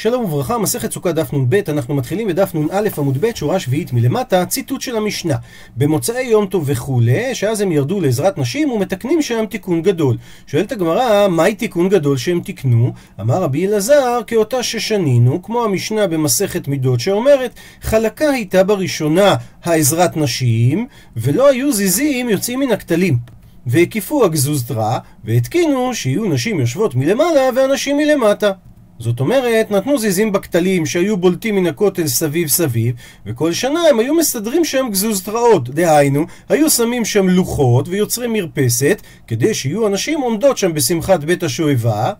שלום 0.00 0.24
וברכה, 0.24 0.58
מסכת 0.58 0.92
סוכה 0.92 1.12
דף 1.12 1.32
נ"ב, 1.32 1.54
אנחנו 1.68 1.94
מתחילים 1.94 2.28
בדף 2.28 2.54
נ"א 2.54 2.88
עמוד 2.98 3.18
ב', 3.20 3.34
שורה 3.34 3.60
שביעית 3.60 3.92
מלמטה, 3.92 4.46
ציטוט 4.46 4.80
של 4.80 4.96
המשנה. 4.96 5.34
במוצאי 5.76 6.22
יום 6.22 6.46
טוב 6.46 6.64
וכולי, 6.66 7.34
שאז 7.34 7.60
הם 7.60 7.72
ירדו 7.72 8.00
לעזרת 8.00 8.38
נשים 8.38 8.70
ומתקנים 8.70 9.22
שם 9.22 9.44
תיקון 9.50 9.82
גדול. 9.82 10.16
שואלת 10.46 10.72
הגמרא, 10.72 11.28
מהי 11.28 11.54
תיקון 11.54 11.88
גדול 11.88 12.16
שהם 12.16 12.40
תיקנו? 12.40 12.92
אמר 13.20 13.42
רבי 13.42 13.66
אלעזר, 13.66 14.20
כאותה 14.26 14.62
ששנינו, 14.62 15.42
כמו 15.42 15.64
המשנה 15.64 16.06
במסכת 16.06 16.68
מידות 16.68 17.00
שאומרת, 17.00 17.54
חלקה 17.82 18.30
הייתה 18.30 18.64
בראשונה 18.64 19.34
העזרת 19.64 20.16
נשים, 20.16 20.86
ולא 21.16 21.48
היו 21.48 21.72
זיזים 21.72 22.28
יוצאים 22.28 22.60
מן 22.60 22.72
הכתלים. 22.72 23.18
והקיפו 23.66 24.24
הגזוזתרה, 24.24 24.98
והתקינו 25.24 25.94
שיהיו 25.94 26.24
נשים 26.24 26.60
יושבות 26.60 26.94
מלמעלה 26.94 27.50
ואנשים 27.56 27.96
מלמטה. 27.96 28.52
זאת 28.98 29.20
אומרת, 29.20 29.70
נתנו 29.70 29.98
זיזים 29.98 30.32
בכתלים 30.32 30.86
שהיו 30.86 31.16
בולטים 31.16 31.56
מן 31.56 31.66
הכותל 31.66 32.06
סביב 32.06 32.48
סביב, 32.48 32.94
וכל 33.26 33.52
שנה 33.52 33.80
הם 33.90 33.98
היו 33.98 34.14
מסדרים 34.14 34.64
שם 34.64 34.86
גזוזתראות. 34.90 35.68
דהיינו, 35.68 36.26
היו 36.48 36.70
שמים 36.70 37.04
שם 37.04 37.28
לוחות 37.28 37.88
ויוצרים 37.88 38.32
מרפסת, 38.32 39.02
כדי 39.26 39.54
שיהיו 39.54 39.86
אנשים 39.86 40.20
עומדות 40.20 40.58
שם 40.58 40.74
בשמחת 40.74 41.24
בית 41.24 41.42
השואבה, 41.42 42.12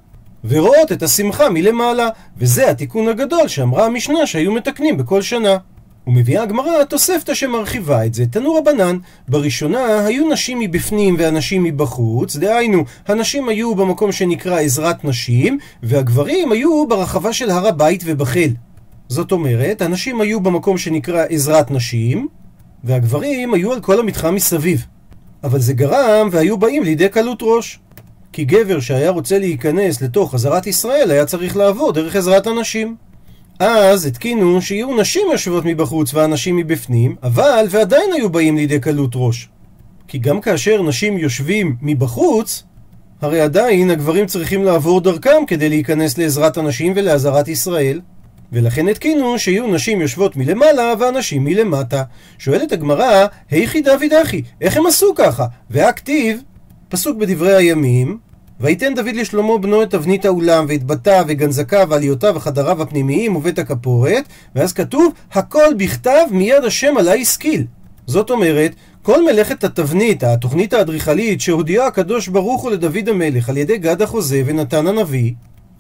ורואות 0.45 0.93
את 0.93 1.03
השמחה 1.03 1.51
מלמעלה. 1.51 2.09
וזה 2.37 2.71
התיקון 2.71 3.09
הגדול 3.09 3.49
שאמרה 3.49 3.87
המשנה 3.87 4.27
שהיו 4.27 4.53
מתקנים 4.53 4.97
בכל 4.97 5.23
שנה. 5.23 5.57
ומביאה 6.09 6.43
הגמרא 6.43 6.85
תוספתא 6.85 7.35
שמרחיבה 7.35 8.07
את 8.07 8.15
זה, 8.15 8.27
תנו 8.27 8.55
רבנן, 8.55 8.99
בראשונה 9.29 10.07
היו 10.07 10.29
נשים 10.33 10.59
מבפנים 10.59 11.17
ואנשים 11.19 11.63
מבחוץ, 11.63 12.37
דהיינו, 12.37 12.85
הנשים 13.07 13.49
היו 13.49 13.75
במקום 13.75 14.13
שנקרא 14.13 14.61
עזרת 14.61 15.05
נשים, 15.05 15.59
והגברים 15.83 16.53
היו 16.53 16.87
ברחבה 16.89 17.33
של 17.33 17.51
הר 17.51 17.67
הבית 17.67 18.03
ובחיל. 18.07 18.55
זאת 19.09 19.33
אומרת, 19.33 19.83
הנשים 19.83 20.21
היו 20.21 20.41
במקום 20.41 20.79
שנקרא 20.79 21.25
עזרת 21.29 21.71
נשים, 21.71 22.29
והגברים 22.85 23.55
היו 23.55 23.73
על 23.73 23.81
כל 23.81 24.01
המתחם 24.01 24.35
מסביב. 24.35 24.87
אבל 25.45 25.61
זה 25.61 25.73
גרם 25.73 26.29
והיו 26.31 26.59
באים 26.59 26.83
לידי 26.83 27.09
קלות 27.09 27.39
ראש. 27.43 27.79
כי 28.33 28.45
גבר 28.45 28.81
שהיה 28.81 29.11
רוצה 29.11 29.39
להיכנס 29.39 30.03
לתוך 30.03 30.35
עזרת 30.35 30.67
ישראל 30.67 31.11
היה 31.11 31.27
צריך 31.27 31.57
לעבור 31.57 31.93
דרך 31.93 32.17
עזרת 32.17 32.47
הנשים. 32.47 33.08
אז 33.59 34.07
התקינו 34.07 34.63
שיהיו 34.63 35.01
נשים 35.01 35.27
יושבות 35.33 35.65
מבחוץ 35.65 36.15
ואנשים 36.15 36.57
מבפנים, 36.57 37.17
אבל 37.23 37.67
ועדיין 37.71 38.13
היו 38.13 38.31
באים 38.31 38.57
לידי 38.57 38.81
קלות 38.81 39.11
ראש. 39.15 39.49
כי 40.09 40.19
גם 40.19 40.41
כאשר 40.41 40.83
נשים 40.83 41.19
יושבים 41.19 41.77
מבחוץ, 41.83 42.63
הרי 43.21 43.41
עדיין 43.41 43.91
הגברים 43.91 44.27
צריכים 44.27 44.65
לעבור 44.65 45.01
דרכם 45.01 45.47
כדי 45.47 45.69
להיכנס 45.69 46.19
לעזרת 46.19 46.57
הנשים 46.57 46.93
ולעזרת 46.97 47.49
ישראל. 47.49 48.01
ולכן 48.53 48.89
התקינו 48.89 49.39
שיהיו 49.39 49.67
נשים 49.67 50.01
יושבות 50.01 50.37
מלמעלה 50.37 50.95
ואנשים 50.99 51.45
מלמטה. 51.45 52.03
שואלת 52.39 52.73
הגמרא, 52.73 53.27
היכי 53.51 53.81
דוד 53.81 54.13
אחי, 54.23 54.43
איך 54.61 54.77
הם 54.77 54.87
עשו 54.87 55.15
ככה? 55.15 55.47
והכתיב, 55.71 56.43
פסוק 56.89 57.17
בדברי 57.17 57.55
הימים, 57.55 58.19
ויתן 58.61 58.95
דוד 58.95 59.15
לשלמה 59.15 59.59
בנו 59.59 59.83
את 59.83 59.91
תבנית 59.91 60.25
האולם, 60.25 60.67
ואת 60.69 60.85
בתיו, 60.85 61.25
וגנזקיו, 61.29 61.87
ועליותיו, 61.91 62.33
וחדריו 62.37 62.83
הפנימיים, 62.83 63.37
ובית 63.37 63.59
הכפורת, 63.59 64.25
ואז 64.55 64.73
כתוב, 64.73 65.13
הכל 65.33 65.75
בכתב 65.77 66.27
מיד 66.31 66.65
השם 66.65 66.95
עלי 66.99 67.23
השכיל. 67.23 67.65
זאת 68.07 68.31
אומרת, 68.31 68.75
כל 69.03 69.25
מלאכת 69.25 69.65
התבנית, 69.65 70.23
התוכנית 70.23 70.73
האדריכלית, 70.73 71.41
שהודיע 71.41 71.85
הקדוש 71.85 72.29
ברוך 72.29 72.63
הוא 72.63 72.71
לדוד 72.71 73.09
המלך 73.09 73.49
על 73.49 73.57
ידי 73.57 73.79
גד 73.79 74.03
החוזה 74.03 74.43
ונתן 74.47 74.87
הנביא, 74.87 75.33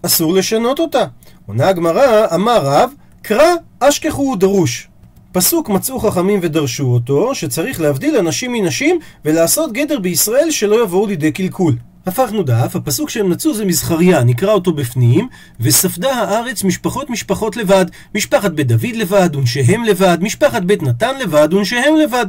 אסור 0.03 0.35
לשנות 0.35 0.79
אותה. 0.79 1.05
עונה 1.47 1.69
הגמרא, 1.69 2.27
אמר 2.35 2.61
רב, 2.63 2.91
קרא 3.23 3.55
אשכחו 3.81 4.37
דרוש. 4.37 4.89
פסוק 5.33 5.69
מצאו 5.69 5.99
חכמים 5.99 6.41
ודרשו 6.43 6.85
אותו, 6.85 7.35
שצריך 7.35 7.81
להבדיל 7.81 8.17
אנשים 8.17 8.53
מנשים 8.53 8.99
ולעשות 9.25 9.73
גדר 9.73 9.99
בישראל 9.99 10.51
שלא 10.51 10.83
יבואו 10.83 11.07
לידי 11.07 11.33
קלקול. 11.33 11.75
הפכנו 12.09 12.43
דף, 12.43 12.77
הפסוק 12.77 13.11
שהם 13.11 13.29
נצאו 13.29 13.55
זה 13.55 13.65
מזכריה, 13.65 14.25
נקרא 14.25 14.53
אותו 14.53 14.73
בפנים, 14.73 15.29
וספדה 15.61 16.11
הארץ 16.15 16.65
משפחות 16.65 17.11
משפחות 17.11 17.57
לבד, 17.57 17.87
משפחת 18.15 18.51
בית 18.51 18.67
דוד 18.67 18.95
לבד, 18.95 19.37
ונשיהם 19.37 19.85
לבד, 19.85 20.19
משפחת 20.21 20.63
בית 20.63 20.83
נתן 20.83 21.19
לבד, 21.19 21.55
ונשיהם 21.55 21.97
לבד. 21.97 22.27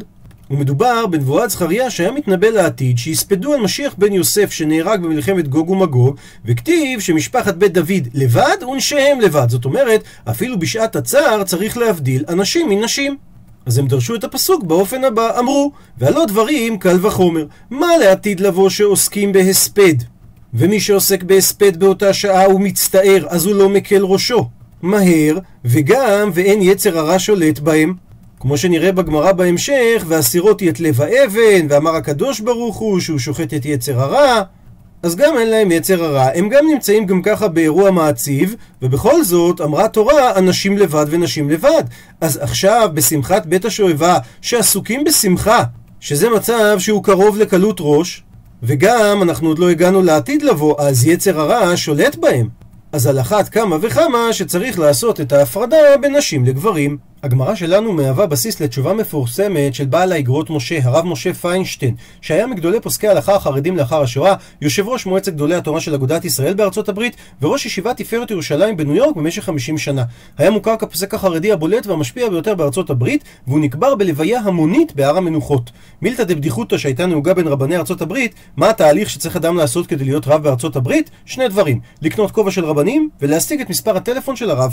ומדובר 0.51 1.05
בנבואת 1.05 1.49
זכריה 1.49 1.89
שהיה 1.89 2.11
מתנבא 2.11 2.47
לעתיד 2.47 2.97
שיספדו 2.97 3.53
על 3.53 3.59
משיח 3.59 3.95
בן 3.97 4.13
יוסף 4.13 4.51
שנהרג 4.51 5.01
במלחמת 5.01 5.47
גוג 5.47 5.69
ומגוג 5.69 6.15
וכתיב 6.45 6.99
שמשפחת 6.99 7.55
בית 7.55 7.73
דוד 7.73 8.07
לבד 8.13 8.63
ונשיהם 8.71 9.21
לבד 9.21 9.49
זאת 9.49 9.65
אומרת 9.65 10.03
אפילו 10.29 10.59
בשעת 10.59 10.95
הצער 10.95 11.43
צריך 11.43 11.77
להבדיל 11.77 12.23
אנשים 12.29 12.69
מנשים 12.69 13.17
אז 13.69 13.77
הם 13.77 13.87
דרשו 13.87 14.15
את 14.15 14.23
הפסוק 14.23 14.63
באופן 14.63 15.03
הבא, 15.03 15.39
אמרו, 15.39 15.71
והלא 15.97 16.25
דברים 16.25 16.77
קל 16.77 17.05
וחומר, 17.05 17.45
מה 17.69 17.97
לעתיד 17.97 18.39
לבוא 18.39 18.69
שעוסקים 18.69 19.31
בהספד? 19.31 19.93
ומי 20.53 20.79
שעוסק 20.79 21.23
בהספד 21.23 21.77
באותה 21.77 22.13
שעה 22.13 22.45
הוא 22.45 22.61
מצטער, 22.61 23.25
אז 23.27 23.45
הוא 23.45 23.55
לא 23.55 23.69
מקל 23.69 24.03
ראשו. 24.03 24.49
מהר, 24.81 25.37
וגם 25.65 26.29
ואין 26.33 26.61
יצר 26.61 26.99
הרע 26.99 27.19
שולט 27.19 27.59
בהם. 27.59 27.93
כמו 28.39 28.57
שנראה 28.57 28.91
בגמרא 28.91 29.31
בהמשך, 29.31 30.05
והסירות 30.07 30.63
את 30.63 30.79
לב 30.79 31.01
האבן, 31.01 31.67
ואמר 31.69 31.95
הקדוש 31.95 32.39
ברוך 32.39 32.77
הוא 32.77 32.99
שהוא 32.99 33.19
שוחט 33.19 33.53
את 33.53 33.65
יצר 33.65 34.01
הרע. 34.01 34.41
אז 35.03 35.15
גם 35.15 35.37
אין 35.37 35.49
להם 35.49 35.71
יצר 35.71 36.03
הרע, 36.03 36.29
הם 36.35 36.49
גם 36.49 36.65
נמצאים 36.73 37.05
גם 37.05 37.21
ככה 37.21 37.47
באירוע 37.47 37.91
מעציב, 37.91 38.55
ובכל 38.81 39.23
זאת 39.23 39.61
אמרה 39.61 39.87
תורה 39.87 40.35
אנשים 40.35 40.77
לבד 40.77 41.05
ונשים 41.09 41.49
לבד. 41.49 41.83
אז 42.21 42.39
עכשיו 42.41 42.89
בשמחת 42.93 43.45
בית 43.45 43.65
השואבה, 43.65 44.17
שעסוקים 44.41 45.03
בשמחה, 45.03 45.63
שזה 45.99 46.29
מצב 46.29 46.75
שהוא 46.79 47.03
קרוב 47.03 47.37
לקלות 47.37 47.77
ראש, 47.79 48.23
וגם 48.63 49.23
אנחנו 49.23 49.47
עוד 49.47 49.59
לא 49.59 49.69
הגענו 49.69 50.01
לעתיד 50.01 50.41
לבוא, 50.41 50.75
אז 50.81 51.07
יצר 51.07 51.39
הרע 51.39 51.77
שולט 51.77 52.15
בהם. 52.15 52.49
אז 52.91 53.07
על 53.07 53.19
אחת 53.19 53.49
כמה 53.49 53.77
וכמה 53.81 54.33
שצריך 54.33 54.79
לעשות 54.79 55.21
את 55.21 55.31
ההפרדה 55.31 55.77
בין 56.01 56.15
נשים 56.15 56.45
לגברים. 56.45 56.97
הגמרא 57.23 57.55
שלנו 57.55 57.93
מהווה 57.93 58.25
בסיס 58.25 58.61
לתשובה 58.61 58.93
מפורסמת 58.93 59.75
של 59.75 59.85
בעל 59.85 60.11
האגרות 60.11 60.49
משה, 60.49 60.79
הרב 60.83 61.05
משה 61.05 61.33
פיינשטיין, 61.33 61.95
שהיה 62.21 62.47
מגדולי 62.47 62.79
פוסקי 62.79 63.07
ההלכה 63.07 63.35
החרדים 63.35 63.77
לאחר 63.77 64.01
השואה, 64.01 64.35
יושב 64.61 64.87
ראש 64.87 65.05
מועצת 65.05 65.33
גדולי 65.33 65.55
התורה 65.55 65.79
של 65.79 65.93
אגודת 65.93 66.25
ישראל 66.25 66.53
בארצות 66.53 66.89
הברית, 66.89 67.15
וראש 67.41 67.65
ישיבת 67.65 67.97
תפארת 67.97 68.31
ירושלים 68.31 68.77
בניו 68.77 68.95
יורק 68.95 69.15
במשך 69.15 69.43
50 69.43 69.77
שנה. 69.77 70.03
היה 70.37 70.51
מוכר 70.51 70.75
כפוסק 70.75 71.13
החרדי 71.13 71.51
הבולט 71.51 71.87
והמשפיע 71.87 72.29
ביותר 72.29 72.55
בארצות 72.55 72.89
הברית, 72.89 73.23
והוא 73.47 73.59
נקבר 73.59 73.95
בלוויה 73.95 74.39
המונית 74.39 74.95
בהר 74.95 75.17
המנוחות. 75.17 75.71
מילתא 76.01 76.23
דבדיחותא 76.23 76.77
שהייתה 76.77 77.05
נהוגה 77.05 77.33
בין 77.33 77.47
רבני 77.47 77.77
ארצות 77.77 78.01
הברית, 78.01 78.35
מה 78.57 78.69
התהליך 78.69 79.09
שצריך 79.09 79.35
אדם 79.35 79.57
לעשות 79.57 79.87
כדי 79.87 80.03
להיות 80.03 80.27
רב 80.27 80.43
בארצות 80.43 80.75
הברית? 80.75 81.09
שני 81.25 81.47
דברים, 81.47 81.79
לקנות 82.01 82.31
כובע 82.31 82.51
של 82.51 82.65
רבנים, 82.65 83.09
ולהשיג 83.21 83.61
את 83.61 83.69
מספר 83.69 83.97
הטלפון 83.97 84.35
של 84.35 84.49
הרב. 84.49 84.71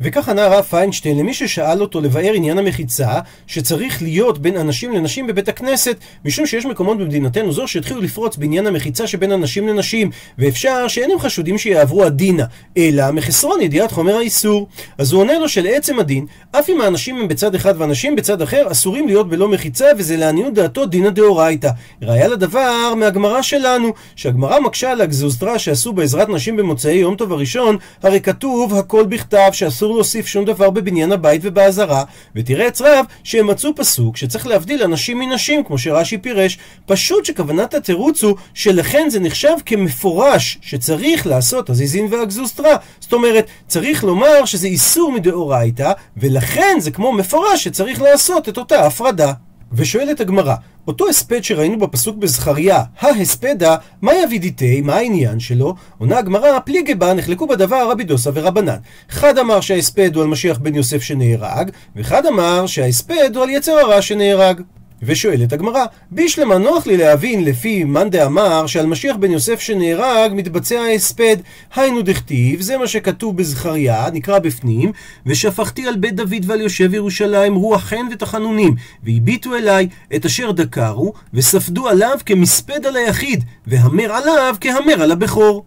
וכך 0.00 0.28
ענה 0.28 0.44
הרב 0.44 0.64
פיינשטיין 0.64 1.18
למי 1.18 1.34
ששאל 1.34 1.80
אותו 1.80 2.00
לבאר 2.00 2.32
עניין 2.34 2.58
המחיצה, 2.58 3.08
שצריך 3.46 4.02
להיות 4.02 4.38
בין 4.38 4.56
אנשים 4.56 4.92
לנשים 4.92 5.26
בבית 5.26 5.48
הכנסת, 5.48 5.96
משום 6.24 6.46
שיש 6.46 6.66
מקומות 6.66 6.98
במדינתנו 6.98 7.52
זו 7.52 7.68
שהתחילו 7.68 8.00
לפרוץ 8.00 8.36
בעניין 8.36 8.66
המחיצה 8.66 9.06
שבין 9.06 9.32
אנשים 9.32 9.68
לנשים, 9.68 10.10
ואפשר 10.38 10.88
שאינם 10.88 11.18
חשודים 11.18 11.58
שיעברו 11.58 12.04
הדינה, 12.04 12.44
אלא 12.76 13.10
מחסרון 13.10 13.60
ידיעת 13.60 13.92
חומר 13.92 14.16
האיסור. 14.16 14.68
אז 14.98 15.12
הוא 15.12 15.20
עונה 15.20 15.38
לו 15.38 15.48
שלעצם 15.48 15.98
הדין, 15.98 16.26
אף 16.52 16.68
אם 16.68 16.80
האנשים 16.80 17.16
הם 17.16 17.28
בצד 17.28 17.54
אחד 17.54 17.74
ואנשים 17.78 18.16
בצד 18.16 18.42
אחר, 18.42 18.66
אסורים 18.70 19.06
להיות 19.06 19.28
בלא 19.28 19.48
מחיצה, 19.48 19.86
וזה 19.98 20.16
לעניות 20.16 20.54
דעתו 20.54 20.86
דינא 20.86 21.10
דאורייתא. 21.10 21.70
ראיה 22.02 22.28
לדבר 22.28 22.94
מהגמרא 22.96 23.42
שלנו, 23.42 23.92
שהגמרא 24.16 24.60
מקשה 24.60 24.90
על 24.90 25.00
הגזוזתרה 25.00 25.58
שעשו 25.58 25.92
בעזרת 25.92 26.28
נשים 26.28 26.56
במוצאי 26.56 26.92
יום 26.94 27.14
טוב 27.16 27.32
הראשון, 27.32 27.76
הרי 28.02 28.20
כתוב 28.20 28.74
הכל 28.74 29.04
בכתב 29.06 29.50
שאסור 29.52 29.87
אסור 29.88 29.96
להוסיף 29.96 30.26
שום 30.26 30.44
דבר 30.44 30.70
בבניין 30.70 31.12
הבית 31.12 31.40
ובאזהרה, 31.44 32.04
ותראה 32.34 32.68
אצרב 32.68 33.06
שהם 33.24 33.46
מצאו 33.46 33.74
פסוק 33.76 34.16
שצריך 34.16 34.46
להבדיל 34.46 34.82
אנשים 34.82 35.18
מנשים, 35.18 35.64
כמו 35.64 35.78
שרש"י 35.78 36.18
פירש, 36.18 36.58
פשוט 36.86 37.24
שכוונת 37.24 37.74
התירוץ 37.74 38.24
הוא 38.24 38.36
שלכן 38.54 39.10
זה 39.10 39.20
נחשב 39.20 39.54
כמפורש 39.66 40.58
שצריך 40.62 41.26
לעשות 41.26 41.70
הזיזין 41.70 42.06
והגזוסטרה. 42.10 42.76
זאת 43.00 43.12
אומרת, 43.12 43.46
צריך 43.66 44.04
לומר 44.04 44.44
שזה 44.44 44.66
איסור 44.66 45.12
מדאורייתא, 45.12 45.92
ולכן 46.16 46.76
זה 46.80 46.90
כמו 46.90 47.12
מפורש 47.12 47.64
שצריך 47.64 48.02
לעשות 48.02 48.48
את 48.48 48.58
אותה 48.58 48.86
הפרדה. 48.86 49.32
ושואלת 49.72 50.20
הגמרא, 50.20 50.54
אותו 50.86 51.08
הספד 51.08 51.44
שראינו 51.44 51.78
בפסוק 51.78 52.16
בזכריה, 52.16 52.82
ההספדה, 53.00 53.76
מה 54.02 54.12
יבידיתי, 54.14 54.80
מה 54.80 54.94
העניין 54.94 55.40
שלו? 55.40 55.74
עונה 55.98 56.18
הגמרא, 56.18 56.58
פליגי 56.58 56.94
בה 56.94 57.14
נחלקו 57.14 57.46
בדבר 57.46 57.90
רבי 57.90 58.04
דוסה 58.04 58.30
ורבנן. 58.34 58.76
אחד 59.10 59.38
אמר 59.38 59.60
שההספד 59.60 60.14
הוא 60.14 60.22
על 60.22 60.28
משיח 60.28 60.58
בן 60.58 60.74
יוסף 60.74 61.02
שנהרג, 61.02 61.70
ואחד 61.96 62.26
אמר 62.26 62.66
שההספד 62.66 63.36
הוא 63.36 63.44
על 63.44 63.50
יצר 63.50 63.72
הרע 63.72 64.02
שנהרג. 64.02 64.62
ושואלת 65.02 65.52
הגמרא, 65.52 65.84
בישלמה 66.10 66.58
נוח 66.58 66.86
לי 66.86 66.96
להבין 66.96 67.44
לפי 67.44 67.84
מאן 67.84 68.10
דאמר 68.10 68.66
שעל 68.66 68.86
משיח 68.86 69.16
בן 69.16 69.30
יוסף 69.30 69.60
שנהרג 69.60 70.32
מתבצע 70.34 70.80
ההספד. 70.80 71.36
היינו 71.74 72.02
דכתיב, 72.02 72.60
זה 72.60 72.76
מה 72.76 72.86
שכתוב 72.86 73.36
בזכריה, 73.36 74.10
נקרא 74.12 74.38
בפנים, 74.38 74.92
ושפכתי 75.26 75.86
על 75.86 75.96
בית 75.96 76.14
דוד 76.14 76.44
ועל 76.46 76.60
יושב 76.60 76.94
ירושלים 76.94 77.54
רוח 77.54 77.82
חן 77.82 78.06
ותחנונים, 78.12 78.74
והביטו 79.04 79.54
אליי 79.56 79.88
את 80.16 80.24
אשר 80.24 80.52
דקרו, 80.52 81.12
וספדו 81.34 81.88
עליו 81.88 82.18
כמספד 82.26 82.86
על 82.86 82.96
היחיד, 82.96 83.44
והמר 83.66 84.12
עליו 84.12 84.54
כהמר 84.60 85.02
על 85.02 85.12
הבכור. 85.12 85.64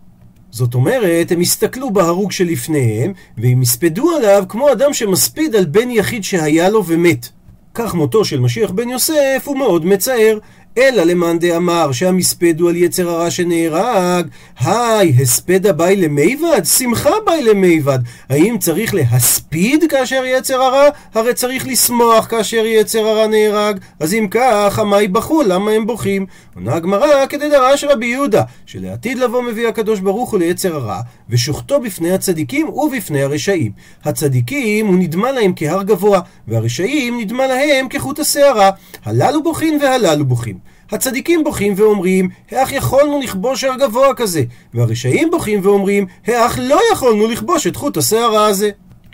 זאת 0.51 0.74
אומרת, 0.74 1.31
הם 1.31 1.39
הסתכלו 1.39 1.92
בהרוג 1.92 2.31
שלפניהם, 2.31 3.13
והם 3.38 3.62
הספדו 3.62 4.12
עליו 4.18 4.44
כמו 4.50 4.72
אדם 4.72 4.94
שמספיד 4.94 5.56
על 5.56 5.66
בן 5.66 5.89
יחיד 5.89 6.24
שהיה 6.24 6.69
לו 6.69 6.86
ומת. 6.86 7.30
כך 7.73 7.95
מותו 7.95 8.25
של 8.25 8.39
משיח 8.39 8.71
בן 8.71 8.89
יוסף 8.89 9.44
הוא 9.45 9.57
מאוד 9.57 9.85
מצער. 9.85 10.38
אלא 10.77 11.03
למאן 11.03 11.39
דאמר 11.39 11.91
שהמספד 11.91 12.59
הוא 12.59 12.69
על 12.69 12.75
יצר 12.75 13.09
הרע 13.09 13.31
שנהרג, 13.31 14.27
היי, 14.59 15.13
הספדה 15.21 15.73
באי 15.73 15.95
למיבד? 15.95 16.62
שמחה 16.63 17.09
באי 17.25 17.44
למיבד. 17.44 18.00
האם 18.29 18.57
צריך 18.59 18.94
להספיד 18.94 19.83
כאשר 19.89 20.23
יצר 20.25 20.62
הרע? 20.62 20.89
הרי 21.13 21.33
צריך 21.33 21.68
לשמוח 21.68 22.25
כאשר 22.25 22.65
יצר 22.65 23.07
הרע 23.07 23.27
נהרג. 23.27 23.79
אז 24.00 24.13
אם 24.13 24.27
כך, 24.31 24.79
המאי 24.79 25.07
בכו, 25.07 25.41
למה 25.41 25.71
הם 25.71 25.88
בוכים? 25.88 26.25
עונה 26.56 26.73
הגמרא 26.73 27.25
כדי 27.25 27.50
דרש 27.50 27.83
רבי 27.83 28.06
יהודה, 28.06 28.44
שלעתיד 28.65 29.18
לבוא 29.18 29.41
מביא 29.41 29.68
הקדוש 29.68 30.00
ברוך 30.00 30.31
הוא 30.31 30.39
ליצר 30.39 30.75
הרע, 30.75 31.01
ושוחטו 31.29 31.79
בפני 31.79 32.12
הצדיקים 32.12 32.69
ובפני 32.69 33.23
הרשעים. 33.23 33.71
הצדיקים 34.03 34.88
הוא 34.88 34.95
נדמה 35.00 35.31
להם 35.31 35.53
כהר 35.56 35.83
גבוה, 35.83 36.19
והרשעים 36.47 37.19
נדמה 37.19 37.47
להם 37.47 37.88
כחוט 37.89 38.19
השערה. 38.19 38.69
הללו 39.06 39.44
בוכים 39.44 39.79
והללו 39.81 40.25
בוכים. 40.25 40.61
הצדיקים 40.92 41.44
בוכים 41.44 41.74
ואומרים, 41.78 42.30
האח 42.52 42.72
יכולנו 42.72 43.19
לכבוש 43.19 43.63
הר 43.63 43.75
גבוה 43.75 44.13
כזה, 44.13 44.44
והרשעים 44.74 45.31
בוכים 45.31 45.60
ואומרים, 45.63 46.06
האח 46.28 46.60
לא 46.62 46.80
יכולנו 46.94 47.28
לכבוש 47.28 47.68
את 47.68 47.75
חוט 47.75 47.98
השערה 47.98 48.46
הזה. 48.46 48.69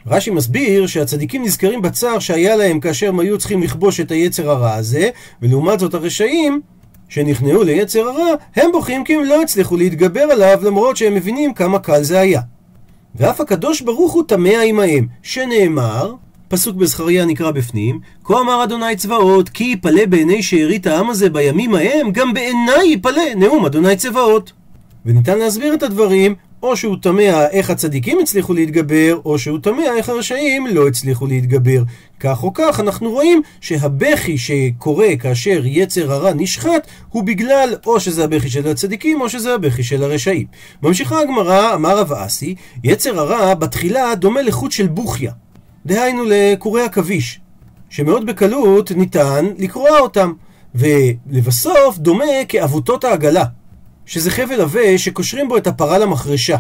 רש"י 0.08 0.30
מסביר 0.30 0.88
שהצדיקים 0.88 1.44
נזכרים 1.44 1.82
בצער 1.82 2.20
שהיה 2.20 2.56
להם 2.56 2.80
כאשר 2.80 3.10
הם 3.10 3.20
היו 3.20 3.38
צריכים 3.38 3.64
לכבוש 3.64 4.00
את 4.00 4.12
היצר 4.12 4.50
הרע 4.50 4.74
הזה, 4.74 5.10
ולעומת 5.42 5.80
זאת 5.80 5.94
הרשעים 5.94 6.62
שנכנעו 7.10 7.64
ליצר 7.64 8.10
הרע, 8.10 8.34
הם 8.56 8.72
בוכים 8.72 9.04
כי 9.04 9.16
הם 9.16 9.24
לא 9.24 9.42
הצליחו 9.42 9.78
להתגבר 9.78 10.22
עליו 10.22 10.60
למרות 10.64 10.98
שהם 10.98 11.16
מבינים 11.16 11.54
כמה 11.54 11.80
קל 11.80 12.04
זה 12.04 12.20
היה. 12.20 12.42
ואף 13.16 13.42
הקדוש 13.42 13.82
ברוך 13.82 14.14
הוא 14.14 14.24
תמה 14.28 14.62
עמהם, 14.66 15.08
שנאמר, 15.22 16.14
פסוק 16.48 16.76
בזכריה 16.76 17.26
נקרא 17.26 17.52
בפנים, 17.52 18.00
כה 18.24 18.40
אמר 18.40 18.64
אדוני 18.64 18.96
צבאות, 18.96 19.50
כי 19.50 19.64
יפלא 19.64 20.06
בעיני 20.06 20.44
שארית 20.44 20.88
העם 20.88 21.10
הזה 21.10 21.30
בימים 21.30 21.76
ההם, 21.76 22.12
גם 22.12 22.34
בעיניי 22.34 22.88
יפלא, 22.94 23.34
נאום 23.36 23.66
אדוני 23.66 23.96
צבאות. 23.96 24.52
וניתן 25.06 25.40
להסביר 25.40 25.74
את 25.74 25.84
הדברים, 25.84 26.36
או 26.64 26.78
שהוא 26.78 26.96
תמה 27.02 27.48
איך 27.48 27.70
הצדיקים 27.70 28.20
הצליחו 28.20 28.54
להתגבר, 28.54 29.20
או 29.26 29.40
שהוא 29.40 29.60
תמה 29.60 29.84
איך 29.98 30.10
הרשעים 30.10 30.68
לא 30.68 30.88
הצליחו 30.88 31.28
להתגבר. 31.28 31.84
כך 32.20 32.44
או 32.44 32.54
כך, 32.54 32.80
אנחנו 32.80 33.12
רואים 33.12 33.42
שהבכי 33.62 34.38
שקורה 34.38 35.08
כאשר 35.20 35.62
יצר 35.66 36.12
הרע 36.12 36.34
נשחט, 36.34 36.88
הוא 37.10 37.24
בגלל 37.24 37.76
או 37.86 38.00
שזה 38.00 38.24
הבכי 38.24 38.50
של 38.50 38.68
הצדיקים, 38.68 39.22
או 39.22 39.30
שזה 39.30 39.54
הבכי 39.54 39.84
של 39.84 40.04
הרשעים. 40.04 40.48
ממשיכה 40.84 41.22
הגמרא, 41.22 41.74
אמר 41.74 42.00
רב 42.00 42.14
אסי, 42.14 42.56
יצר 42.84 43.20
הרע 43.20 43.54
בתחילה 43.54 44.16
דומה 44.16 44.42
לחוט 44.42 44.72
של 44.72 44.88
בוכיה. 44.88 45.32
דהיינו 45.88 46.24
לקורי 46.28 46.82
עכביש, 46.82 47.40
שמאוד 47.90 48.26
בקלות 48.26 48.92
ניתן 48.92 49.46
לקרוע 49.58 50.00
אותם, 50.00 50.34
ולבסוף 50.76 51.98
דומה 51.98 52.26
כעבותות 52.48 53.04
העגלה, 53.04 53.44
שזה 54.06 54.32
חבל 54.32 54.62
עבה 54.62 54.98
שקושרים 54.98 55.48
בו 55.50 55.58
את 55.58 55.68
הפרה 55.68 55.98
למחרשה. 55.98 56.58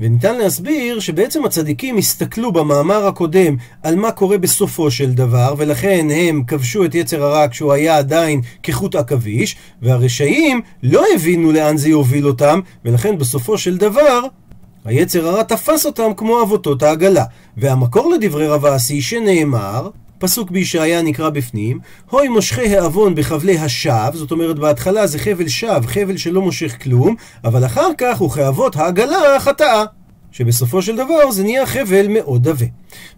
וניתן 0.00 0.38
להסביר 0.38 1.00
שבעצם 1.00 1.44
הצדיקים 1.44 1.98
הסתכלו 1.98 2.52
במאמר 2.52 3.06
הקודם 3.06 3.56
על 3.82 3.96
מה 3.96 4.12
קורה 4.12 4.38
בסופו 4.38 4.90
של 4.90 5.12
דבר, 5.12 5.54
ולכן 5.58 6.06
הם 6.10 6.42
כבשו 6.46 6.84
את 6.84 6.94
יצר 6.94 7.22
הרע 7.22 7.48
כשהוא 7.48 7.72
היה 7.72 7.98
עדיין 7.98 8.40
כחוט 8.62 8.94
עכביש, 8.94 9.56
והרשעים 9.82 10.60
לא 10.82 11.04
הבינו 11.14 11.52
לאן 11.52 11.76
זה 11.76 11.88
יוביל 11.88 12.26
אותם, 12.26 12.60
ולכן 12.84 13.18
בסופו 13.18 13.58
של 13.58 13.76
דבר 13.76 14.20
היצר 14.84 15.28
הרע 15.28 15.42
תפס 15.42 15.86
אותם 15.86 16.14
כמו 16.16 16.42
אבותות 16.42 16.82
העגלה. 16.82 17.24
והמקור 17.56 18.10
לדברי 18.14 18.46
רב 18.46 18.66
אסי 18.66 19.02
שנאמר, 19.02 19.90
פסוק 20.18 20.50
בישעיה 20.50 21.02
נקרא 21.02 21.30
בפנים, 21.30 21.78
הוי 22.10 22.28
מושכי 22.28 22.76
העוון 22.76 23.14
בחבלי 23.14 23.58
השווא, 23.58 24.10
זאת 24.14 24.30
אומרת 24.30 24.58
בהתחלה 24.58 25.06
זה 25.06 25.18
חבל 25.18 25.48
שווא, 25.48 25.80
חבל 25.80 26.16
שלא 26.16 26.42
מושך 26.42 26.82
כלום, 26.82 27.14
אבל 27.44 27.66
אחר 27.66 27.88
כך 27.98 28.18
הוא 28.18 28.30
כאבות 28.30 28.76
העגלה 28.76 29.36
החטאה. 29.36 29.84
שבסופו 30.32 30.82
של 30.82 30.96
דבר 30.96 31.30
זה 31.30 31.42
נהיה 31.42 31.66
חבל 31.66 32.06
מאוד 32.08 32.48
עבה. 32.48 32.66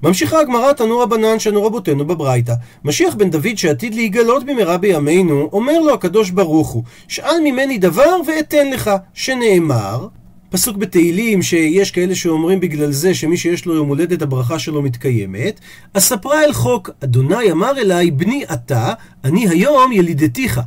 ממשיכה 0.03 0.41
הגמרא 0.41 0.73
תנו 0.73 0.99
רבנן 0.99 1.39
שנו 1.39 1.65
רבותינו 1.65 2.07
בברייתא. 2.07 2.55
משיח 2.85 3.15
בן 3.15 3.31
דוד 3.31 3.57
שעתיד 3.59 3.95
להיגלות 3.95 4.45
במהרה 4.45 4.79
בימינו, 4.79 5.49
אומר 5.53 5.79
לו 5.79 5.95
הקדוש 5.95 6.31
ברוך 6.31 6.69
הוא, 6.69 6.83
שאל 7.09 7.41
ממני 7.45 7.79
דבר 7.79 8.17
ואתן 8.27 8.71
לך, 8.71 8.91
שנאמר, 9.15 10.07
פסוק 10.51 10.77
בתהילים 10.77 11.43
שיש 11.43 11.91
כאלה 11.91 12.15
שאומרים 12.15 12.61
בגלל 12.61 12.93
זה 12.93 13.15
שמי 13.15 13.37
שיש 13.37 13.67
לו 13.67 13.75
יום 13.75 13.89
הולדת 13.89 14.23
הברכה 14.23 14.59
שלו 14.59 14.83
מתקיימת. 14.83 15.61
אספרה 15.93 16.45
אל 16.45 16.53
חוק, 16.53 16.91
אדוני 17.05 17.53
אמר 17.53 17.79
אליי, 17.79 18.11
בני 18.11 18.45
אתה, 18.53 18.93
אני 19.25 19.49
היום 19.49 19.93
ילידתיך. 19.93 20.61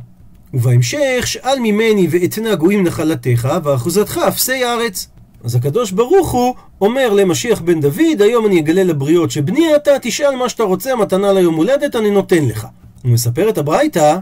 ובהמשך, 0.54 1.22
שאל 1.24 1.58
ממני 1.60 2.06
ואתנה 2.10 2.54
גויים 2.54 2.84
נחלתך, 2.84 3.48
ואחוזתך 3.64 4.20
אפסי 4.28 4.64
ארץ. 4.64 5.08
אז 5.44 5.54
הקדוש 5.54 5.90
ברוך 5.90 6.30
הוא 6.30 6.54
אומר 6.80 7.12
למשיח 7.12 7.60
בן 7.60 7.80
דוד, 7.80 8.20
היום 8.22 8.46
אני 8.46 8.60
אגלה 8.60 8.84
לבריות 8.84 9.30
שבני 9.30 9.76
אתה, 9.76 9.90
תשאל 10.02 10.36
מה 10.36 10.48
שאתה 10.48 10.62
רוצה, 10.62 10.96
מתנה 10.96 11.32
ליום 11.32 11.54
הולדת, 11.54 11.96
אני 11.96 12.10
נותן 12.10 12.44
לך. 12.44 12.66
הוא 13.02 13.12
מספר 13.12 13.48
את 13.48 13.58
הברייתא 13.58 14.18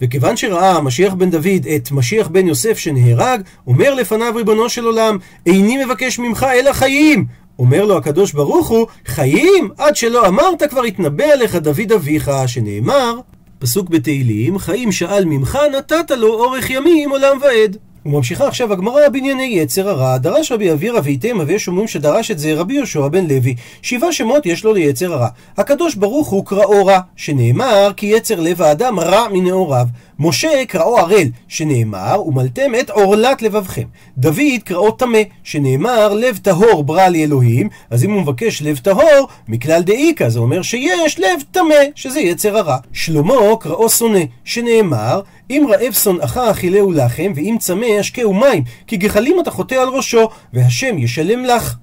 וכיוון 0.00 0.36
שראה 0.36 0.80
משיח 0.80 1.14
בן 1.14 1.30
דוד 1.30 1.66
את 1.76 1.92
משיח 1.92 2.28
בן 2.28 2.48
יוסף 2.48 2.78
שנהרג, 2.78 3.40
אומר 3.66 3.94
לפניו 3.94 4.32
ריבונו 4.36 4.68
של 4.68 4.84
עולם, 4.84 5.18
איני 5.46 5.84
מבקש 5.84 6.18
ממך 6.18 6.46
אלא 6.54 6.72
חיים! 6.72 7.24
אומר 7.58 7.84
לו 7.84 7.96
הקדוש 7.96 8.32
ברוך 8.32 8.68
הוא, 8.68 8.86
חיים? 9.06 9.70
עד 9.78 9.96
שלא 9.96 10.28
אמרת 10.28 10.62
כבר 10.62 10.82
התנבא 10.82 11.24
עליך 11.24 11.56
דוד 11.56 11.92
אביך, 11.94 12.30
שנאמר, 12.46 13.18
פסוק 13.58 13.88
בתהילים, 13.88 14.58
חיים 14.58 14.92
שאל 14.92 15.24
ממך 15.24 15.58
נתת 15.78 16.10
לו 16.10 16.28
אורך 16.28 16.70
ימים 16.70 17.10
עולם 17.10 17.38
ועד. 17.40 17.76
וממשיכה 18.06 18.48
עכשיו 18.48 18.72
הגמרא 18.72 19.08
בענייני 19.08 19.42
יצר 19.42 19.88
הרע. 19.88 20.18
דרש 20.18 20.52
רבי 20.52 20.72
אבירא 20.72 21.00
ואיתמה, 21.04 21.44
ויש 21.46 21.68
אומרים 21.68 21.88
שדרש 21.88 22.30
את 22.30 22.38
זה 22.38 22.54
רבי 22.54 22.74
יהושע 22.74 23.08
בן 23.08 23.26
לוי. 23.26 23.54
שבעה 23.82 24.12
שמות 24.12 24.46
יש 24.46 24.64
לו 24.64 24.72
ליצר 24.72 25.12
הרע. 25.12 25.28
הקדוש 25.56 25.94
ברוך 25.94 26.28
הוא 26.28 26.46
קראו 26.46 26.86
רע, 26.86 27.00
שנאמר 27.16 27.90
כי 27.96 28.06
יצר 28.06 28.40
לב 28.40 28.62
האדם 28.62 29.00
רע 29.00 29.28
מנעוריו. 29.32 29.86
משה 30.18 30.64
קראו 30.68 30.98
ערל, 30.98 31.28
שנאמר, 31.48 32.22
ומלתם 32.26 32.70
את 32.80 32.90
עורלת 32.90 33.42
לבבכם. 33.42 33.82
דוד 34.18 34.62
קראו 34.64 34.90
טמא, 34.90 35.18
שנאמר, 35.44 36.14
לב 36.14 36.38
טהור 36.42 36.84
ברא 36.84 37.08
לי 37.08 37.24
אלוהים, 37.24 37.68
אז 37.90 38.04
אם 38.04 38.10
הוא 38.10 38.22
מבקש 38.22 38.62
לב 38.62 38.78
טהור, 38.78 39.28
מכלל 39.48 39.82
דאיכא, 39.82 40.28
זה 40.28 40.38
אומר 40.38 40.62
שיש 40.62 41.20
לב 41.20 41.42
טמא, 41.50 41.74
שזה 41.94 42.20
יצר 42.20 42.58
הרע. 42.58 42.76
שלמה 42.92 43.34
קראו 43.60 43.88
שונא, 43.88 44.20
שנאמר, 44.44 45.20
אם 45.50 45.66
רעב 45.70 45.92
שונאך 45.92 46.36
אכילהו 46.36 46.92
לחם, 46.92 47.32
ואם 47.36 47.56
צמא 47.60 47.86
אשקהו 48.00 48.34
מים, 48.34 48.64
כי 48.86 48.96
גחלים 48.96 49.40
אתה 49.40 49.50
חוטא 49.50 49.74
על 49.74 49.88
ראשו, 49.88 50.28
והשם 50.52 50.98
ישלם 50.98 51.44
לך. 51.44 51.76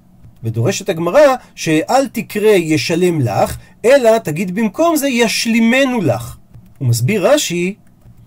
ודורשת 0.44 0.88
הגמרא 0.88 1.34
שאל 1.54 2.06
תקרא 2.12 2.50
ישלם 2.50 3.20
לך, 3.20 3.56
אלא 3.84 4.18
תגיד 4.18 4.54
במקום 4.54 4.96
זה 4.96 5.08
ישלימנו 5.08 6.00
לך. 6.02 6.36
הוא 6.78 6.88
מסביר 6.88 7.28
רש"י 7.28 7.74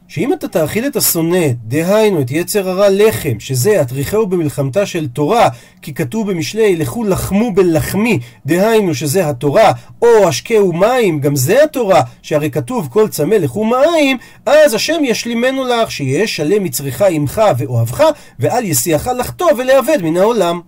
שאם 0.07 0.33
אתה 0.33 0.47
תאכיל 0.47 0.87
את 0.87 0.95
השונא, 0.95 1.47
דהיינו 1.63 2.21
את 2.21 2.31
יצר 2.31 2.69
הרע 2.69 2.89
לחם, 2.89 3.39
שזה 3.39 3.81
הטריחהו 3.81 4.27
במלחמתה 4.27 4.85
של 4.85 5.07
תורה, 5.07 5.49
כי 5.81 5.93
כתוב 5.93 6.31
במשלי, 6.31 6.75
לכו 6.75 7.03
לחמו 7.03 7.53
בלחמי, 7.53 8.19
דהיינו 8.45 8.95
שזה 8.95 9.29
התורה, 9.29 9.71
או 10.01 10.27
השקהו 10.27 10.73
מים, 10.73 11.19
גם 11.19 11.35
זה 11.35 11.63
התורה, 11.63 12.01
שהרי 12.21 12.49
כתוב 12.49 12.87
כל 12.91 13.07
צמא 13.07 13.35
לכו 13.35 13.65
מים, 13.65 14.17
אז 14.45 14.73
השם 14.73 15.03
ישלימנו 15.03 15.63
לך, 15.63 15.91
שיהיה 15.91 16.27
שלם 16.27 16.63
מצריך 16.63 17.01
עמך 17.01 17.41
ואוהבך, 17.57 18.03
ואל 18.39 18.65
יסיעך 18.65 19.07
לחטוא 19.07 19.51
ולאבד 19.57 19.97
מן 20.01 20.17
העולם. 20.17 20.61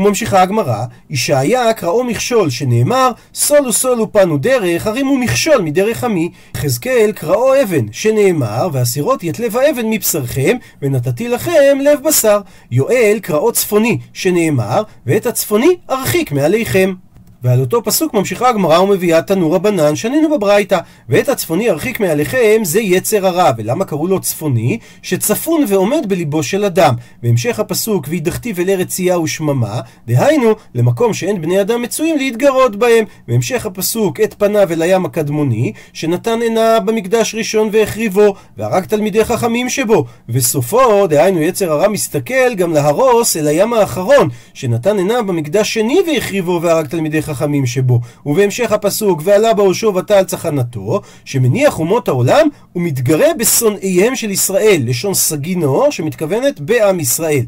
וממשיכה 0.00 0.42
הגמרא, 0.42 0.84
ישעיה 1.10 1.72
קראו 1.72 2.04
מכשול, 2.04 2.50
שנאמר, 2.50 3.10
סולו 3.34 3.72
סולו 3.72 4.12
פנו 4.12 4.38
דרך, 4.38 4.86
הרימו 4.86 5.16
מכשול 5.18 5.62
מדרך 5.62 6.04
עמי. 6.04 6.30
חזקאל 6.56 7.12
קראו 7.14 7.62
אבן, 7.62 7.86
שנאמר, 7.92 8.68
והסירות 8.72 9.24
את 9.24 9.38
לב 9.38 9.56
האבן 9.56 9.90
מבשרכם, 9.90 10.56
ונתתי 10.82 11.28
לכם 11.28 11.78
לב 11.84 12.00
בשר. 12.02 12.40
יואל 12.70 13.18
קראו 13.22 13.52
צפוני, 13.52 13.98
שנאמר, 14.12 14.82
ואת 15.06 15.26
הצפוני 15.26 15.76
ארחיק 15.90 16.32
מעליכם. 16.32 16.94
ועל 17.42 17.60
אותו 17.60 17.84
פסוק 17.84 18.14
ממשיכה 18.14 18.48
הגמרא 18.48 18.78
ומביאה 18.78 19.22
תנור 19.22 19.56
הבנן 19.56 19.96
שנינו 19.96 20.30
בברייתא 20.30 20.78
ואת 21.08 21.28
הצפוני 21.28 21.64
ירחיק 21.64 22.00
מעליכם 22.00 22.60
זה 22.62 22.80
יצר 22.80 23.26
הרע. 23.26 23.50
ולמה 23.56 23.84
קראו 23.84 24.06
לו 24.06 24.20
צפוני? 24.20 24.78
שצפון 25.02 25.64
ועומד 25.68 26.08
בליבו 26.08 26.42
של 26.42 26.64
אדם. 26.64 26.94
בהמשך 27.22 27.60
הפסוק 27.60 28.06
וידחתיו 28.08 28.54
אל 28.58 28.70
ארץ 28.70 28.88
צייה 28.88 29.18
ושממה 29.18 29.80
דהיינו 30.06 30.54
למקום 30.74 31.14
שאין 31.14 31.40
בני 31.40 31.60
אדם 31.60 31.82
מצויים 31.82 32.16
להתגרות 32.16 32.76
בהם. 32.76 33.04
בהמשך 33.28 33.66
הפסוק 33.66 34.20
את 34.20 34.34
פניו 34.34 34.72
אל 34.72 34.82
הים 34.82 35.04
הקדמוני 35.04 35.72
שנתן 35.92 36.40
עינה 36.42 36.80
במקדש 36.80 37.34
ראשון 37.34 37.68
והחריבו 37.72 38.34
והרג 38.56 38.84
תלמידי 38.84 39.24
חכמים 39.24 39.68
שבו. 39.68 40.04
וסופו 40.28 41.06
דהיינו 41.06 41.42
יצר 41.42 41.72
הרע 41.72 41.88
מסתכל 41.88 42.54
גם 42.54 42.72
להרוס 42.72 43.36
אל 43.36 43.46
הים 43.46 43.72
האחרון 43.72 44.28
שנתן 44.54 44.98
עינה 44.98 45.22
במקדש 45.22 45.74
שני 45.74 45.98
והחריבו 46.06 46.60
והרג 46.62 46.86
תלמידי 46.86 47.22
שבו. 47.66 48.00
ובהמשך 48.26 48.72
הפסוק, 48.72 49.20
ועלה 49.24 49.54
בעושו 49.54 49.94
ותא 49.94 50.14
על 50.14 50.24
צחנתו, 50.24 51.00
שמניח 51.24 51.78
אומות 51.78 52.08
העולם 52.08 52.48
ומתגרה 52.76 53.28
בשונאיהם 53.38 54.16
של 54.16 54.30
ישראל, 54.30 54.82
לשון 54.84 55.14
סגי 55.14 55.54
נאור 55.54 55.90
שמתכוונת 55.90 56.60
בעם 56.60 57.00
ישראל. 57.00 57.44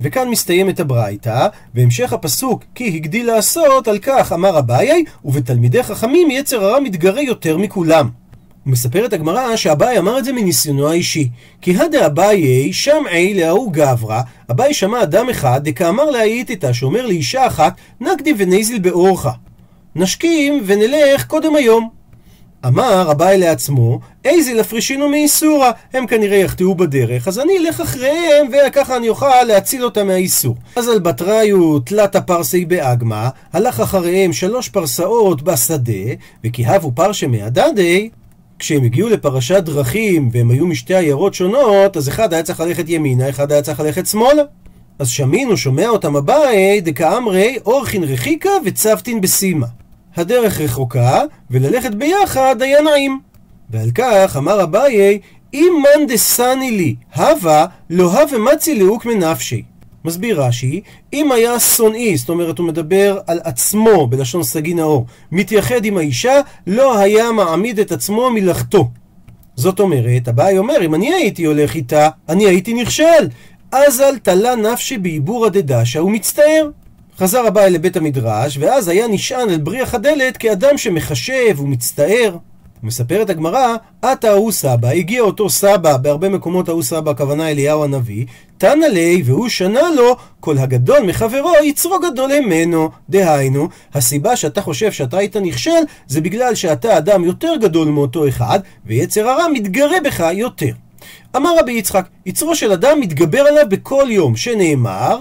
וכאן 0.00 0.28
מסתיימת 0.28 0.80
הברייתא, 0.80 1.46
והמשך 1.74 2.12
הפסוק 2.12 2.64
כי 2.74 2.86
הגדיל 2.86 3.26
לעשות, 3.26 3.88
על 3.88 3.98
כך 3.98 4.32
אמר 4.32 4.58
אביי, 4.58 5.04
ובתלמידי 5.24 5.82
חכמים 5.82 6.30
יצר 6.30 6.64
הרע 6.64 6.80
מתגרה 6.80 7.22
יותר 7.22 7.58
מכולם. 7.58 8.21
מספרת 8.66 9.12
הגמרא 9.12 9.56
שאביי 9.56 9.98
אמר 9.98 10.18
את 10.18 10.24
זה 10.24 10.32
מניסיונו 10.32 10.88
האישי. 10.88 11.28
כי 11.60 11.76
הדה 11.76 12.06
אביי 12.06 12.72
שמעי 12.72 13.34
להוא 13.34 13.72
גברא, 13.72 14.20
אביי 14.50 14.74
שמע 14.74 15.02
אדם 15.02 15.28
אחד 15.28 15.60
דקאמר 15.64 16.10
להאיתתא, 16.10 16.72
שאומר 16.72 17.06
לאישה 17.06 17.46
אחת, 17.46 17.74
נקדי 18.00 18.34
ונזיל 18.36 18.78
באורחה. 18.78 19.30
נשכים 19.96 20.62
ונלך 20.66 21.26
קודם 21.26 21.56
היום. 21.56 22.02
אמר 22.66 23.10
אביי 23.10 23.38
לעצמו, 23.38 24.00
איזה 24.24 24.54
לפרישינו 24.54 25.08
מאיסורא, 25.08 25.70
הם 25.92 26.06
כנראה 26.06 26.36
יחטאו 26.36 26.74
בדרך, 26.74 27.28
אז 27.28 27.38
אני 27.38 27.58
אלך 27.58 27.80
אחריהם, 27.80 28.46
וככה 28.52 28.96
אני 28.96 29.08
אוכל 29.08 29.44
להציל 29.44 29.84
אותם 29.84 30.06
מהאיסור. 30.06 30.56
אז 30.76 30.88
על 30.88 30.98
בתראיו 30.98 31.78
תלת 31.78 32.16
הפרסי 32.16 32.64
באגמא, 32.64 33.28
הלך 33.52 33.80
אחריהם 33.80 34.32
שלוש 34.32 34.68
פרסאות 34.68 35.42
בשדה, 35.42 35.92
וכי 36.44 36.66
הבו 36.66 36.92
פרשה 36.94 37.26
מהדדי, 37.26 38.10
כשהם 38.62 38.84
הגיעו 38.84 39.08
לפרשת 39.08 39.62
דרכים 39.62 40.28
והם 40.32 40.50
היו 40.50 40.66
משתי 40.66 40.94
עיירות 40.94 41.34
שונות, 41.34 41.96
אז 41.96 42.08
אחד 42.08 42.32
היה 42.32 42.42
צריך 42.42 42.60
ללכת 42.60 42.84
ימינה, 42.88 43.28
אחד 43.28 43.52
היה 43.52 43.62
צריך 43.62 43.80
ללכת 43.80 44.06
שמאלה. 44.06 44.42
אז 44.98 45.08
שמינו 45.08 45.56
שומע 45.56 45.88
אותם 45.88 46.16
אביי 46.16 46.80
דקאמרי 46.80 47.58
אורחין 47.66 48.04
רחיקה 48.04 48.50
וצוותין 48.64 49.20
בסימה. 49.20 49.66
הדרך 50.16 50.60
רחוקה, 50.60 51.22
וללכת 51.50 51.94
ביחד 51.94 52.62
היה 52.62 52.82
נעים. 52.82 53.20
ועל 53.70 53.90
כך 53.94 54.36
אמר 54.36 54.62
אביי, 54.62 55.18
אם 55.54 55.82
מאן 55.82 56.06
דסני 56.06 56.70
לי, 56.70 56.94
הווה, 57.16 57.66
לא 57.90 58.20
הווה 58.20 58.38
מצי 58.38 58.78
לאוק 58.78 59.06
מנפשי. 59.06 59.62
מסביר 60.04 60.42
רש"י, 60.42 60.80
אם 61.12 61.32
היה 61.32 61.60
שונאי, 61.60 62.16
זאת 62.16 62.28
אומרת 62.28 62.58
הוא 62.58 62.66
מדבר 62.66 63.18
על 63.26 63.40
עצמו 63.44 64.06
בלשון 64.06 64.42
סגי 64.42 64.74
נאור, 64.74 65.06
מתייחד 65.32 65.84
עם 65.84 65.96
האישה, 65.96 66.40
לא 66.66 66.98
היה 66.98 67.32
מעמיד 67.32 67.78
את 67.78 67.92
עצמו 67.92 68.30
מלאכתו. 68.30 68.88
זאת 69.56 69.80
אומרת, 69.80 70.28
אביי 70.28 70.58
אומר, 70.58 70.84
אם 70.84 70.94
אני 70.94 71.14
הייתי 71.14 71.44
הולך 71.44 71.74
איתה, 71.74 72.08
אני 72.28 72.46
הייתי 72.46 72.74
נכשל. 72.74 73.28
אז 73.72 74.00
אל 74.00 74.18
תלה 74.18 74.56
נפשי 74.56 74.98
בעיבורא 74.98 75.48
דדשא 75.48 75.98
ומצטער. 75.98 76.70
חזר 77.18 77.48
אביי 77.48 77.70
לבית 77.70 77.96
המדרש, 77.96 78.58
ואז 78.60 78.88
היה 78.88 79.08
נשען 79.08 79.50
על 79.50 79.58
בריח 79.58 79.94
הדלת 79.94 80.36
כאדם 80.36 80.78
שמחשב 80.78 81.60
ומצטער. 81.60 82.36
מספרת 82.82 83.30
הגמרא, 83.30 83.76
עתה 84.02 84.30
ההוא 84.30 84.52
סבא, 84.52 84.88
הגיע 84.88 85.22
אותו 85.22 85.50
סבא, 85.50 85.96
בהרבה 85.96 86.28
מקומות 86.28 86.68
ההוא 86.68 86.82
סבא, 86.82 87.10
הכוונה 87.10 87.50
אליהו 87.50 87.84
הנביא, 87.84 88.26
תנא 88.58 88.84
לי, 88.84 89.22
והוא 89.24 89.48
שנה 89.48 89.80
לו, 89.96 90.16
כל 90.40 90.58
הגדול 90.58 91.00
מחברו, 91.06 91.52
יצרו 91.64 91.98
גדול 92.00 92.30
ממנו. 92.40 92.90
דהיינו, 93.08 93.68
הסיבה 93.94 94.36
שאתה 94.36 94.62
חושב 94.62 94.92
שאתה 94.92 95.18
היית 95.18 95.36
נכשל, 95.36 95.82
זה 96.06 96.20
בגלל 96.20 96.54
שאתה 96.54 96.98
אדם 96.98 97.24
יותר 97.24 97.54
גדול 97.60 97.88
מאותו 97.88 98.28
אחד, 98.28 98.60
ויצר 98.86 99.28
הרע 99.28 99.48
מתגרה 99.52 100.00
בך 100.04 100.20
יותר. 100.32 100.72
אמר 101.36 101.58
רבי 101.58 101.72
יצחק, 101.72 102.06
יצרו 102.26 102.56
של 102.56 102.72
אדם 102.72 103.00
מתגבר 103.00 103.40
עליו 103.40 103.64
בכל 103.68 104.04
יום, 104.08 104.36
שנאמר, 104.36 105.18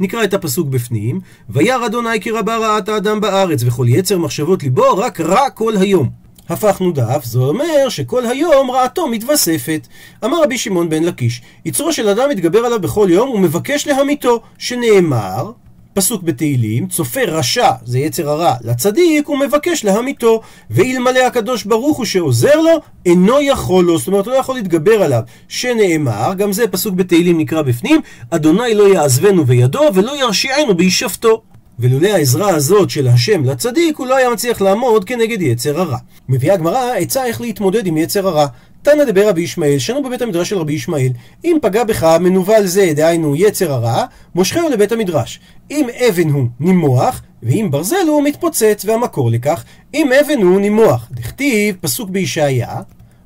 נקרא 0.00 0.24
את 0.24 0.34
הפסוק 0.34 0.68
בפנים, 0.68 1.20
וירא 1.48 1.86
אדוני 1.86 2.20
כי 2.20 2.30
רבה 2.30 2.56
רעת 2.56 2.88
האדם 2.88 3.20
בארץ, 3.20 3.62
וכל 3.66 3.86
יצר 3.88 4.18
מחשבות 4.18 4.62
ליבו 4.62 4.96
רק 4.96 5.20
רע 5.20 5.50
כל 5.50 5.76
היום. 5.76 6.23
הפכנו 6.48 6.92
דף, 6.92 7.24
זה 7.24 7.38
אומר 7.38 7.88
שכל 7.88 8.26
היום 8.26 8.70
רעתו 8.70 9.08
מתווספת. 9.08 9.86
אמר 10.24 10.42
רבי 10.42 10.58
שמעון 10.58 10.88
בן 10.88 11.02
לקיש, 11.02 11.42
יצרו 11.64 11.92
של 11.92 12.08
אדם 12.08 12.30
מתגבר 12.30 12.58
עליו 12.58 12.80
בכל 12.80 13.06
יום 13.10 13.30
ומבקש 13.30 13.86
להמיתו, 13.86 14.40
שנאמר, 14.58 15.52
פסוק 15.94 16.22
בתהילים, 16.22 16.86
צופה 16.86 17.20
רשע, 17.26 17.70
זה 17.84 17.98
יצר 17.98 18.30
הרע, 18.30 18.54
לצדיק, 18.64 19.26
הוא 19.26 19.38
מבקש 19.38 19.84
להמיתו, 19.84 20.40
ואלמלא 20.70 21.26
הקדוש 21.26 21.64
ברוך 21.64 21.96
הוא 21.96 22.04
שעוזר 22.04 22.60
לו, 22.60 22.80
אינו 23.06 23.40
יכול 23.40 23.84
לו, 23.84 23.98
זאת 23.98 24.06
אומרת, 24.06 24.26
הוא 24.26 24.34
לא 24.34 24.38
יכול 24.38 24.54
להתגבר 24.54 25.02
עליו, 25.02 25.20
שנאמר, 25.48 26.34
גם 26.36 26.52
זה 26.52 26.68
פסוק 26.68 26.94
בתהילים 26.94 27.38
נקרא 27.38 27.62
בפנים, 27.62 28.00
אדוני 28.30 28.74
לא 28.74 28.94
יעזבנו 28.94 29.44
בידו, 29.44 29.82
ולא 29.94 30.20
ירשיענו 30.20 30.74
בהישפטו. 30.76 31.42
ולולא 31.78 32.08
העזרה 32.08 32.48
הזאת 32.48 32.90
של 32.90 33.08
השם 33.08 33.44
לצדיק, 33.44 33.96
הוא 33.96 34.06
לא 34.06 34.16
היה 34.16 34.30
מצליח 34.30 34.60
לעמוד 34.60 35.04
כנגד 35.04 35.42
יצר 35.42 35.80
הרע. 35.80 35.98
מביאה 36.28 36.54
הגמרא 36.54 36.92
עצה 36.96 37.26
איך 37.26 37.40
להתמודד 37.40 37.86
עם 37.86 37.96
יצר 37.96 38.28
הרע. 38.28 38.46
תנא 38.82 39.04
דבר 39.04 39.28
רבי 39.28 39.40
ישמעאל, 39.40 39.78
שנו 39.78 40.02
בבית 40.02 40.22
המדרש 40.22 40.48
של 40.50 40.58
רבי 40.58 40.72
ישמעאל, 40.72 41.10
אם 41.44 41.56
פגע 41.62 41.84
בך 41.84 42.04
מנוול 42.20 42.66
זה, 42.66 42.92
דהיינו 42.96 43.36
יצר 43.36 43.72
הרע, 43.72 44.04
מושכהו 44.34 44.68
לבית 44.68 44.92
המדרש. 44.92 45.40
אם 45.70 45.86
אבן 46.08 46.30
הוא 46.30 46.46
נימוח, 46.60 47.22
ואם 47.42 47.68
ברזל 47.70 48.06
הוא 48.08 48.22
מתפוצץ, 48.22 48.84
והמקור 48.84 49.30
לכך, 49.30 49.64
אם 49.94 50.10
אבן 50.12 50.42
הוא 50.42 50.60
נימוח. 50.60 51.08
דכתיב, 51.10 51.76
פסוק 51.80 52.10
בישעיה, 52.10 52.80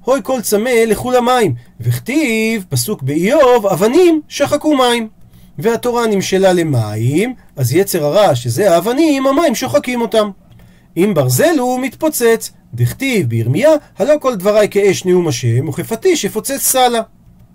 הוי 0.04 0.20
כל 0.22 0.40
צמא 0.40 0.68
לכו 0.68 1.10
למים, 1.10 1.54
וכתיב, 1.80 2.64
פסוק 2.68 3.02
באיוב, 3.02 3.66
אבנים 3.66 4.20
שחקו 4.28 4.76
מים. 4.76 5.17
והתורה 5.58 6.06
נמשלה 6.06 6.52
למים, 6.52 7.34
אז 7.56 7.72
יצר 7.72 8.04
הרע, 8.04 8.34
שזה 8.34 8.74
האבנים, 8.74 9.26
המים 9.26 9.54
שוחקים 9.54 10.00
אותם. 10.00 10.30
אם 10.96 11.12
ברזל 11.14 11.58
הוא 11.58 11.80
מתפוצץ, 11.80 12.50
דכתיב 12.74 13.28
בירמיה, 13.28 13.70
הלא 13.98 14.14
כל 14.20 14.34
דבריי 14.34 14.68
כאש 14.70 15.04
נאום 15.04 15.28
השם, 15.28 15.68
וכפטיש 15.68 16.24
יפוצץ 16.24 16.58
סלה. 16.58 17.00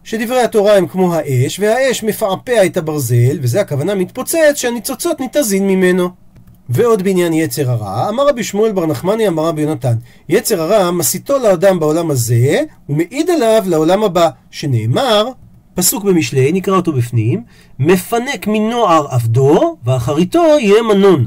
שדברי 0.03 0.41
התורה 0.41 0.77
הם 0.77 0.87
כמו 0.87 1.13
האש, 1.15 1.59
והאש 1.59 2.03
מפעפע 2.03 2.65
את 2.65 2.77
הברזל, 2.77 3.37
וזה 3.41 3.61
הכוונה 3.61 3.95
מתפוצץ, 3.95 4.55
שהניצוצות 4.55 5.19
ניתזין 5.19 5.67
ממנו. 5.67 6.09
ועוד 6.69 7.03
בעניין 7.03 7.33
יצר 7.33 7.71
הרע, 7.71 8.09
אמר 8.09 8.27
רבי 8.27 8.43
שמואל 8.43 8.71
בר 8.71 8.85
נחמני 8.85 9.27
אמר 9.27 9.45
רבי 9.45 9.61
יונתן, 9.61 9.93
יצר 10.29 10.61
הרע 10.61 10.91
מסיתו 10.91 11.39
לאדם 11.39 11.79
בעולם 11.79 12.11
הזה, 12.11 12.61
ומעיד 12.89 13.29
עליו 13.29 13.63
לעולם 13.65 14.03
הבא, 14.03 14.29
שנאמר, 14.51 15.29
פסוק 15.75 16.03
במשלי, 16.03 16.51
נקרא 16.51 16.75
אותו 16.75 16.93
בפנים, 16.93 17.43
מפנק 17.79 18.47
מנוער 18.47 19.07
עבדו, 19.09 19.77
ואחריתו 19.85 20.43
יהיה 20.59 20.81
מנון. 20.81 21.25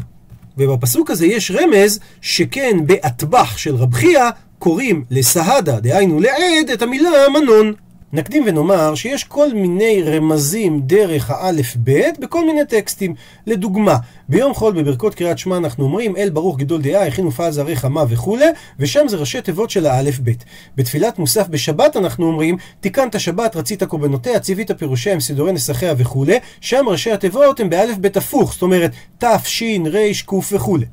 ובפסוק 0.59 1.11
הזה 1.11 1.27
יש 1.27 1.51
רמז 1.51 2.01
שכן 2.21 2.77
באטבח 2.87 3.57
של 3.57 3.75
רב 3.75 3.95
חייא 3.95 4.31
קוראים 4.59 5.05
לסהדה, 5.11 5.81
דהיינו 5.81 6.21
לעד, 6.21 6.71
את 6.73 6.83
המילה 6.83 7.11
מנון. 7.33 7.73
נקדים 8.13 8.45
ונאמר 8.47 8.95
שיש 8.95 9.25
כל 9.25 9.55
מיני 9.55 10.03
רמזים 10.03 10.81
דרך 10.81 11.31
האלף-בית 11.31 12.19
בכל 12.19 12.47
מיני 12.47 12.67
טקסטים. 12.69 13.15
לדוגמה, 13.47 13.97
ביום 14.29 14.55
חול 14.55 14.73
בברכות 14.73 15.15
קריאת 15.15 15.39
שמע 15.39 15.57
אנחנו 15.57 15.85
אומרים 15.85 16.17
אל 16.17 16.31
ברוך 16.31 16.59
גדול 16.59 16.83
דעה, 16.83 17.07
הכין 17.07 17.27
ופעל 17.27 17.51
זרי 17.51 17.77
חמה 17.77 18.05
וכולי, 18.09 18.47
ושם 18.79 19.09
זה 19.09 19.17
ראשי 19.17 19.41
תיבות 19.41 19.71
של 19.71 19.87
האלף-בית. 19.87 20.45
בתפילת 20.77 21.19
מוסף 21.19 21.49
בשבת 21.49 21.97
אנחנו 21.97 22.27
אומרים 22.27 22.57
תיקנת 22.81 23.21
שבת, 23.21 23.57
רצית 23.57 23.83
קורבנותיה, 23.83 24.41
ציווית 24.41 24.71
פירושיה, 24.71 25.21
סידורי 25.21 25.53
נסחיה 25.53 25.95
וכולי, 25.97 26.39
שם 26.61 26.85
ראשי 26.89 27.13
התיבות 27.13 27.61
הם 27.61 27.71
באלף-בית 27.71 28.17
הפוך, 28.17 28.53
זאת 28.53 28.63
אומרת 28.63 28.91
ת', 29.19 29.25
ש', 29.45 29.63
ר', 29.93 30.13
ק' 30.27 30.53
וכולי. 30.53 30.87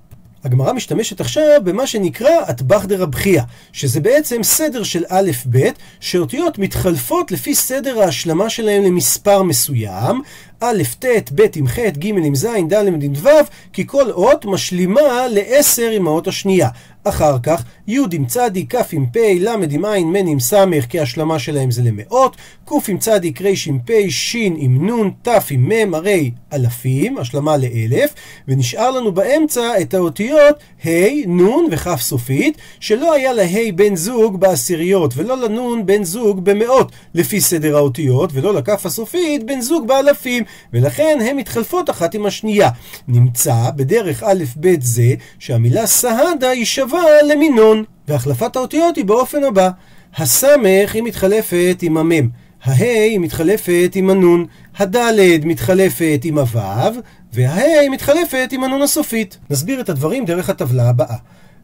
הגמרא 0.43 0.73
משתמשת 0.73 1.21
עכשיו 1.21 1.61
במה 1.63 1.87
שנקרא 1.87 2.49
אטבח 2.49 2.85
דרבחיה, 2.85 3.43
שזה 3.71 3.99
בעצם 3.99 4.43
סדר 4.43 4.83
של 4.83 5.03
א'-ב', 5.09 5.57
שאותיות 5.99 6.59
מתחלפות 6.59 7.31
לפי 7.31 7.55
סדר 7.55 8.01
ההשלמה 8.01 8.49
שלהם 8.49 8.83
למספר 8.83 9.43
מסוים, 9.43 10.21
א', 10.59 10.83
ט', 10.99 11.31
ב' 11.35 11.41
עם 11.55 11.67
ח', 11.67 11.79
ג' 11.79 12.05
עם 12.05 12.35
ז', 12.35 12.47
ד' 12.69 12.73
עם 12.73 13.13
ו', 13.15 13.29
כי 13.73 13.87
כל 13.87 14.11
אות 14.11 14.45
משלימה 14.45 15.27
לעשר 15.29 15.89
עם 15.89 16.07
האות 16.07 16.27
השנייה. 16.27 16.69
אחר 17.03 17.37
כך 17.43 17.63
י' 17.87 17.99
עם 18.11 18.25
צדיק, 18.25 18.75
כ' 18.75 18.93
עם 18.93 19.05
פ', 19.05 19.17
ל' 19.39 19.47
עם 19.71 19.85
ע', 19.85 19.99
מ' 19.99 20.15
עם 20.15 20.39
ס', 20.39 20.53
כי 20.89 20.99
השלמה 20.99 21.39
שלהם 21.39 21.71
זה 21.71 21.81
למאות, 21.81 22.37
ק' 22.65 22.89
עם 22.89 22.97
צדיק, 22.97 23.41
ר' 23.41 23.47
עם 23.67 23.79
פ', 23.79 23.91
ש' 24.09 24.35
עם 24.35 24.89
נ', 24.89 25.09
ת' 25.21 25.51
עם 25.51 25.69
מ', 25.69 25.93
הרי 25.93 26.31
אלפים, 26.53 27.17
השלמה 27.17 27.57
לאלף, 27.57 28.13
ונשאר 28.47 28.91
לנו 28.91 29.11
באמצע 29.11 29.81
את 29.81 29.93
האותיות 29.93 30.55
ה', 30.85 30.89
נ' 31.27 31.67
וכ' 31.71 31.95
סופית, 31.95 32.57
שלא 32.79 33.13
היה 33.13 33.33
לה 33.33 33.43
בן 33.75 33.95
זוג 33.95 34.39
בעשיריות, 34.39 35.13
ולא 35.15 35.37
לנ' 35.37 35.85
בן 35.85 36.03
זוג 36.03 36.45
במאות, 36.45 36.91
לפי 37.13 37.41
סדר 37.41 37.77
האותיות, 37.77 38.29
ולא 38.33 38.53
לכ' 38.53 38.85
הסופית 38.85 39.45
בן 39.45 39.61
זוג 39.61 39.87
באלפים, 39.87 40.43
ולכן 40.73 41.19
הן 41.21 41.37
מתחלפות 41.37 41.89
אחת 41.89 42.15
עם 42.15 42.25
השנייה. 42.25 42.69
נמצא 43.07 43.55
בדרך 43.75 44.23
א' 44.23 44.43
ב' 44.59 44.81
זה, 44.81 45.13
שהמילה 45.39 45.87
סהדה 45.87 46.49
היא 46.49 46.65
שווה 46.65 46.92
למינון, 47.29 47.83
והחלפת 48.07 48.55
האותיות 48.55 48.95
היא 48.95 49.05
באופן 49.05 49.43
הבא: 49.43 49.69
הסמך 50.15 50.95
היא 50.95 51.03
מתחלפת 51.03 51.77
עם 51.81 51.97
המם, 51.97 52.29
הה' 52.63 53.03
היא 53.03 53.19
מתחלפת 53.19 53.91
עם 53.95 54.09
הנון, 54.09 54.45
הדלת 54.77 55.45
מתחלפת 55.45 56.21
עם 56.23 56.37
הוו, 56.37 56.99
והה' 57.33 57.89
מתחלפת 57.91 58.49
עם 58.51 58.63
הנון 58.63 58.81
הסופית. 58.81 59.37
נסביר 59.49 59.81
את 59.81 59.89
הדברים 59.89 60.25
דרך 60.25 60.49
הטבלה 60.49 60.89
הבאה. 60.89 61.15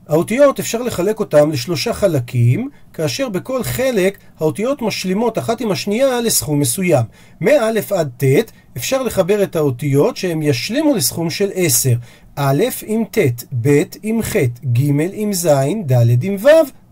האותיות 0.10 0.60
אפשר 0.60 0.82
לחלק 0.82 1.20
אותם 1.20 1.52
לשלושה 1.52 1.94
חלקים, 1.94 2.70
כאשר 2.94 3.30
בכל 3.30 3.64
חלק 3.64 4.18
האותיות 4.40 4.82
משלימות 4.82 5.38
אחת 5.38 5.62
עם 5.62 5.72
השנייה 5.72 6.22
לסכום 6.22 6.60
מסוים. 6.60 7.04
מא' 7.42 7.70
עד 7.96 8.10
ט' 8.18 8.52
אפשר 8.78 9.04
לחבר 9.04 9.44
את 9.44 9.56
האותיות 9.56 10.18
שהם 10.18 10.42
ישלימו 10.42 10.96
לסכום 10.96 11.30
של 11.30 11.50
10. 11.54 11.94
א' 12.36 12.64
עם 12.86 13.04
ט', 13.12 13.44
ב' 13.62 13.84
עם 14.04 14.22
ח', 14.22 14.36
ג' 14.74 14.80
עם 15.14 15.34
ז', 15.34 15.48
ד' 15.86 16.24
עם 16.24 16.36
ו', 16.40 16.48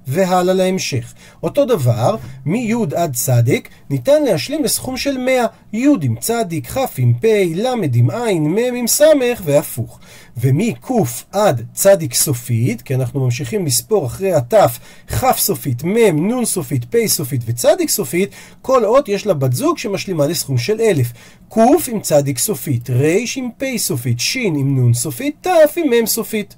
והלאה 0.08 0.54
להמשך. 0.54 1.14
אותו 1.44 1.66
דבר, 1.66 2.16
מי' 2.46 2.74
עד 2.96 3.16
צדיק 3.16 3.70
ניתן 3.90 4.24
להשלים 4.24 4.64
לסכום 4.64 4.98
של 4.98 5.18
100, 5.18 5.46
י' 5.74 5.88
עם 6.02 6.16
צדיק, 6.20 6.68
כ' 6.68 6.98
עם 6.98 7.14
פ', 7.14 7.26
ל' 7.56 7.68
עם 7.94 8.10
ע', 8.10 8.34
מ' 8.40 8.76
עם 8.76 8.88
ס' 8.88 9.02
והפוך. 9.44 10.00
ומק' 10.38 10.92
עד 11.32 11.66
צדיק 11.74 12.14
סופית, 12.14 12.82
כי 12.82 12.96
אנחנו 12.96 13.20
ממשיכים 13.20 13.66
לספור 13.66 14.06
אחרי 14.06 14.34
הת', 14.34 14.54
כ' 15.08 15.38
סופית, 15.38 15.84
מ', 15.84 16.32
נ' 16.32 16.46
סופית, 16.46 16.86
פ' 16.86 17.08
סופית 17.08 17.42
וצדיק 17.46 17.90
סופית, 17.90 18.30
כל 18.62 18.86
אות 18.86 19.10
יש 19.10 19.26
לה 19.26 19.34
בת 19.34 19.54
זוג 19.54 19.78
שמשלימה 19.78 20.28
לסכום 20.28 20.58
של 20.58 20.82
אלף. 20.82 21.14
ק' 21.50 21.58
עם 21.88 22.00
צדיק 22.02 22.38
סופית, 22.38 22.90
ר' 22.90 23.38
עם 23.38 23.50
פ' 23.58 23.78
סופית, 23.78 24.20
ש' 24.20 24.36
עם 24.36 24.90
נ' 24.90 24.94
סופית, 24.94 25.48
ת' 25.48 25.78
עם 25.78 25.90
מ' 25.90 26.06
סופית. 26.06 26.56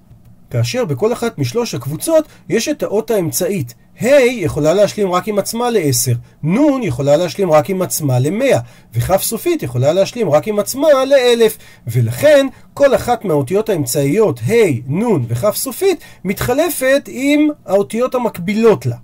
כאשר 0.50 0.86
בכל 0.86 1.14
אחת 1.14 1.38
משלוש 1.38 1.76
הקבוצות 1.76 2.26
יש 2.50 2.70
את 2.70 2.84
האות 2.84 3.12
האמצעית. 3.12 3.74
ה' 4.02 4.22
יכולה 4.26 4.74
להשלים 4.74 5.12
רק 5.12 5.28
עם 5.28 5.40
עצמה 5.40 5.70
ל-10, 5.70 6.48
נ' 6.48 6.84
יכולה 6.84 7.18
להשלים 7.18 7.52
רק 7.52 7.70
עם 7.70 7.82
עצמה 7.82 8.20
ל-100, 8.20 8.58
וכ' 8.94 9.18
סופית 9.18 9.64
יכולה 9.64 9.94
להשלים 9.94 10.30
רק 10.30 10.48
עם 10.48 10.60
עצמה 10.60 10.88
ל-1000, 11.06 11.52
ולכן 11.88 12.48
כל 12.74 12.96
אחת 12.96 13.26
מהאותיות 13.26 13.70
האמצעיות 13.70 14.40
ה', 14.40 14.92
נ' 14.92 15.26
וכ' 15.28 15.56
סופית 15.56 16.00
מתחלפת 16.24 17.02
עם 17.08 17.50
האותיות 17.66 18.16
המקבילות 18.16 18.86
לה. 18.86 18.96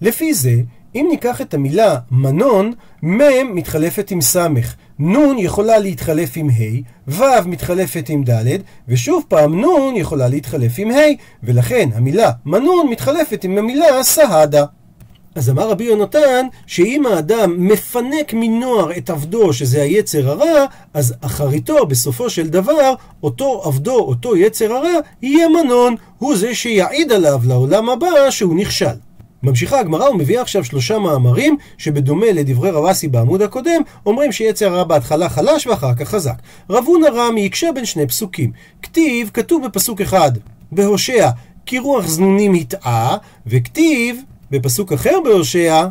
לפי 0.00 0.34
זה, 0.34 0.54
אם 0.94 1.06
ניקח 1.10 1.40
את 1.40 1.54
המילה 1.54 1.96
מנון, 2.10 2.72
מ' 3.02 3.54
מתחלפת 3.54 4.10
עם 4.10 4.20
ס', 4.20 4.36
נ' 4.98 5.38
יכולה 5.38 5.78
להתחלף 5.78 6.30
עם 6.36 6.48
ה', 6.50 7.10
ו' 7.10 7.46
מתחלפת 7.46 8.08
עם 8.08 8.24
ד', 8.24 8.56
ושוב 8.88 9.24
פעם 9.28 9.64
נ' 9.64 9.96
יכולה 9.96 10.28
להתחלף 10.28 10.72
עם 10.78 10.90
ה', 10.90 11.00
ולכן 11.42 11.88
המילה 11.94 12.30
מנון 12.46 12.88
מתחלפת 12.90 13.44
עם 13.44 13.58
המילה 13.58 14.02
סהדה. 14.02 14.64
אז 15.34 15.50
אמר 15.50 15.70
רבי 15.70 15.84
יונתן, 15.84 16.46
שאם 16.66 17.06
האדם 17.06 17.68
מפנק 17.68 18.34
מנוער 18.34 18.96
את 18.96 19.10
עבדו, 19.10 19.52
שזה 19.52 19.82
היצר 19.82 20.30
הרע, 20.30 20.64
אז 20.94 21.14
אחריתו, 21.20 21.86
בסופו 21.86 22.30
של 22.30 22.48
דבר, 22.48 22.94
אותו 23.22 23.62
עבדו, 23.64 23.98
אותו 23.98 24.36
יצר 24.36 24.72
הרע, 24.72 24.98
יהיה 25.22 25.48
מנון. 25.48 25.94
הוא 26.18 26.36
זה 26.36 26.54
שיעיד 26.54 27.12
עליו 27.12 27.40
לעולם 27.44 27.90
הבא 27.90 28.30
שהוא 28.30 28.56
נכשל. 28.56 29.09
ממשיכה 29.42 29.80
הגמרא 29.80 30.08
ומביאה 30.08 30.42
עכשיו 30.42 30.64
שלושה 30.64 30.98
מאמרים 30.98 31.56
שבדומה 31.78 32.32
לדברי 32.32 32.70
רווסי 32.70 33.08
בעמוד 33.08 33.42
הקודם 33.42 33.82
אומרים 34.06 34.32
שיצר 34.32 34.74
הרע 34.74 34.84
בהתחלה 34.84 35.28
חלש 35.28 35.66
ואחר 35.66 35.94
כך 35.94 36.08
חזק. 36.08 36.34
רבון 36.70 37.04
הרם 37.04 37.38
יקשה 37.38 37.72
בין 37.74 37.84
שני 37.84 38.06
פסוקים. 38.06 38.52
כתיב 38.82 39.30
כתוב 39.34 39.66
בפסוק 39.66 40.00
אחד 40.00 40.32
בהושע 40.72 41.30
כי 41.66 41.78
רוח 41.78 42.06
זנונים 42.06 42.54
הטעה 42.54 43.16
וכתיב 43.46 44.22
בפסוק 44.50 44.92
אחר 44.92 45.18
בהושע 45.24 45.86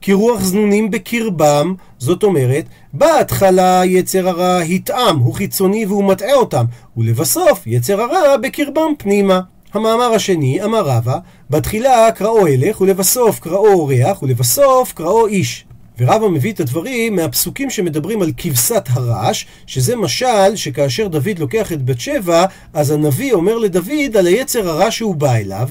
כי 0.00 0.12
רוח 0.12 0.40
זנונים 0.40 0.90
בקרבם, 0.90 1.74
זאת 1.98 2.22
אומרת, 2.22 2.64
בהתחלה 2.92 3.82
יצר 3.84 4.28
הרע 4.28 4.58
הטעם, 4.58 5.18
הוא 5.18 5.34
חיצוני 5.34 5.86
והוא 5.86 6.04
מטעה 6.04 6.34
אותם, 6.34 6.64
ולבסוף 6.96 7.66
יצר 7.66 8.00
הרע 8.00 8.36
בקרבם 8.36 8.92
פנימה. 8.98 9.40
המאמר 9.74 10.12
השני, 10.12 10.64
אמר 10.64 10.82
רבא, 10.84 11.18
בתחילה 11.50 12.12
קראו 12.12 12.46
הלך, 12.46 12.80
ולבסוף 12.80 13.40
קראו 13.40 13.72
אורח, 13.72 14.22
ולבסוף 14.22 14.92
קראו 14.92 15.26
איש. 15.26 15.64
ורבא 15.98 16.28
מביא 16.28 16.52
את 16.52 16.60
הדברים 16.60 17.16
מהפסוקים 17.16 17.70
שמדברים 17.70 18.22
על 18.22 18.32
כבשת 18.36 18.84
הרש, 18.90 19.46
שזה 19.66 19.96
משל 19.96 20.56
שכאשר 20.56 21.08
דוד 21.08 21.38
לוקח 21.38 21.72
את 21.72 21.84
בת 21.84 22.00
שבע, 22.00 22.44
אז 22.72 22.90
הנביא 22.90 23.32
אומר 23.32 23.58
לדוד 23.58 24.16
על 24.18 24.26
היצר 24.26 24.68
הרע 24.68 24.90
שהוא 24.90 25.14
בא 25.14 25.34
אליו, 25.34 25.68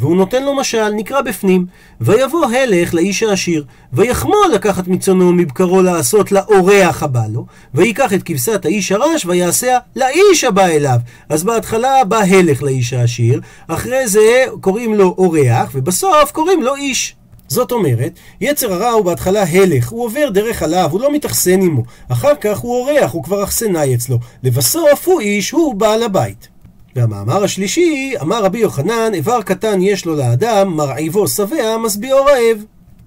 והוא 0.00 0.16
נותן 0.16 0.42
לו 0.42 0.54
משל, 0.54 0.88
נקרא 0.88 1.20
בפנים, 1.20 1.66
ויבוא 2.00 2.46
הלך 2.46 2.94
לאיש 2.94 3.22
העשיר, 3.22 3.64
ויחמול 3.92 4.50
לקחת 4.54 4.88
מצונו 4.88 5.28
ומבקרו 5.28 5.82
לעשות 5.82 6.32
לאורח 6.32 7.02
הבא 7.02 7.22
לו, 7.32 7.46
ויקח 7.74 8.14
את 8.14 8.22
כבשת 8.22 8.64
האיש 8.64 8.92
הרש 8.92 9.26
ויעשיה 9.26 9.78
לאיש 9.96 10.44
הבא 10.44 10.66
אליו. 10.66 10.98
אז 11.28 11.44
בהתחלה 11.44 12.04
בא 12.04 12.18
הלך 12.18 12.62
לאיש 12.62 12.92
העשיר, 12.92 13.40
אחרי 13.68 14.08
זה 14.08 14.44
קוראים 14.60 14.94
לו 14.94 15.14
אורח, 15.18 15.70
ובסוף 15.74 16.32
קוראים 16.32 16.62
לו 16.62 16.74
איש. 16.74 17.16
זאת 17.48 17.72
אומרת, 17.72 18.12
יצר 18.40 18.72
הרע 18.72 18.90
הוא 18.90 19.04
בהתחלה 19.04 19.42
הלך, 19.42 19.88
הוא 19.88 20.04
עובר 20.04 20.28
דרך 20.30 20.62
עליו, 20.62 20.88
הוא 20.90 21.00
לא 21.00 21.12
מתאכסן 21.12 21.62
עמו. 21.62 21.82
אחר 22.08 22.34
כך 22.40 22.58
הוא 22.58 22.76
אורח, 22.76 23.12
הוא 23.12 23.24
כבר 23.24 23.44
אכסנאי 23.44 23.94
אצלו. 23.94 24.18
לבסוף 24.42 25.08
הוא 25.08 25.20
איש, 25.20 25.50
הוא 25.50 25.74
בעל 25.74 26.02
הבית. 26.02 26.48
והמאמר 26.96 27.44
השלישי, 27.44 28.14
אמר 28.22 28.44
רבי 28.44 28.58
יוחנן, 28.58 29.14
איבר 29.14 29.42
קטן 29.42 29.82
יש 29.82 30.06
לו 30.06 30.16
לאדם, 30.16 30.76
מרעיבו 30.76 31.28
שבע, 31.28 31.76
משביעו 31.76 32.24
רעב. 32.24 32.64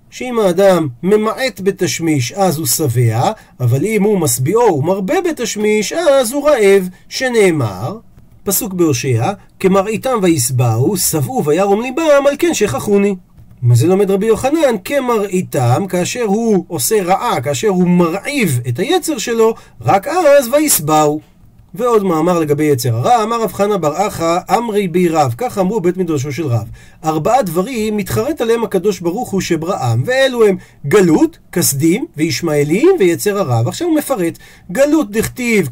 שאם 0.09 0.39
האדם 0.39 0.87
ממעט 1.03 1.61
בתשמיש, 1.63 2.31
אז 2.31 2.57
הוא 2.57 2.65
שבע, 2.65 3.31
אבל 3.59 3.85
אם 3.85 4.03
הוא 4.03 4.19
משביעו 4.19 4.77
ומרבה 4.79 5.15
בתשמיש, 5.29 5.93
אז 5.93 6.33
הוא 6.33 6.49
רעב, 6.49 6.89
שנאמר, 7.09 7.97
פסוק 8.43 8.73
בהושע, 8.73 9.31
כמרעיתם 9.59 10.19
וישבעו, 10.21 10.97
שבעו 10.97 11.45
וירום 11.45 11.81
ליבם, 11.81 12.23
על 12.27 12.35
כן 12.39 12.53
שכחוני. 12.53 13.15
מה 13.61 13.75
זה 13.75 13.87
לומד 13.87 14.11
רבי 14.11 14.25
יוחנן? 14.25 14.75
כמרעיתם, 14.85 15.85
כאשר 15.89 16.23
הוא 16.23 16.65
עושה 16.67 17.03
רעה, 17.03 17.41
כאשר 17.41 17.67
הוא 17.67 17.87
מרעיב 17.87 18.59
את 18.69 18.79
היצר 18.79 19.17
שלו, 19.17 19.55
רק 19.81 20.07
אז 20.07 20.47
וישבעו. 20.47 21.32
ועוד 21.75 22.03
מאמר 22.03 22.39
לגבי 22.39 22.63
יצר 22.63 22.95
הרע, 22.95 23.23
אמר 23.23 23.41
רב 23.41 23.53
חנה 23.53 23.77
בר 23.77 24.07
אחא, 24.07 24.37
אמרי 24.57 24.87
בי 24.87 25.09
רב, 25.09 25.35
כך 25.37 25.57
אמרו 25.57 25.81
בית 25.81 25.97
מדרשו 25.97 26.31
של 26.31 26.47
רב. 26.47 26.67
ארבעה 27.05 27.41
דברים 27.41 27.97
מתחרט 27.97 28.41
עליהם 28.41 28.63
הקדוש 28.63 28.99
ברוך 28.99 29.29
הוא 29.29 29.41
שבראם, 29.41 30.03
ואלו 30.05 30.45
הם 30.45 30.57
גלות, 30.87 31.37
כסדים, 31.51 32.05
וישמעאלים, 32.17 32.89
ויצר 32.99 33.37
הרע. 33.37 33.61
ועכשיו 33.65 33.87
הוא 33.87 33.97
מפרט, 33.97 34.37
גלות 34.71 35.11
דכתיב, 35.11 35.69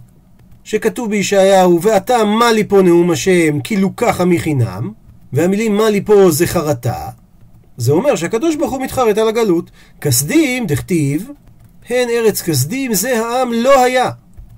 שכתוב 0.64 1.10
בישעיהו, 1.10 1.82
ואתה 1.82 2.24
מה 2.24 2.52
לי 2.52 2.64
פה 2.64 2.82
נאום 2.82 3.12
השם, 3.12 3.60
כי 3.60 3.78
לוקחה 3.78 4.26
מחינם, 4.26 4.92
והמילים 5.34 5.78
מה 5.78 5.90
לי 5.90 6.02
פה 6.02 6.32
זה 6.32 6.48
חרטה. 6.48 7.10
זה 7.78 7.92
אומר 7.92 8.16
שהקדוש 8.16 8.56
ברוך 8.56 8.72
הוא 8.72 8.82
מתחרט 8.82 9.18
על 9.18 9.28
הגלות. 9.28 9.72
כסדים, 10.02 10.68
דכתיב, 10.68 11.30
הן 11.90 12.10
ארץ 12.10 12.42
כסדים, 12.42 12.94
זה 12.94 13.20
העם 13.20 13.54
לא 13.54 13.84
היה. 13.84 14.10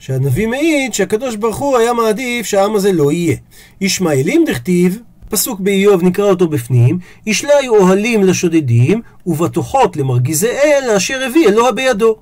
שהנביא 0.05 0.47
מעיד 0.47 0.93
שהקדוש 0.93 1.35
ברוך 1.35 1.57
הוא 1.57 1.77
היה 1.77 1.93
מעדיף 1.93 2.45
שהעם 2.45 2.75
הזה 2.75 2.91
לא 2.91 3.11
יהיה. 3.11 3.35
ישמעאלים 3.81 4.43
דכתיב, 4.47 4.99
פסוק 5.29 5.59
באיוב 5.59 6.03
נקרא 6.03 6.25
אותו 6.25 6.47
בפנים, 6.47 6.99
ישליו 7.25 7.69
אוהלים 7.69 8.23
לשודדים, 8.23 9.01
ובטוחות 9.27 9.97
למרגיזי 9.97 10.49
אל 10.49 10.89
אשר 10.97 11.23
הביא 11.23 11.47
אלוה 11.47 11.71
בידו. 11.71 12.15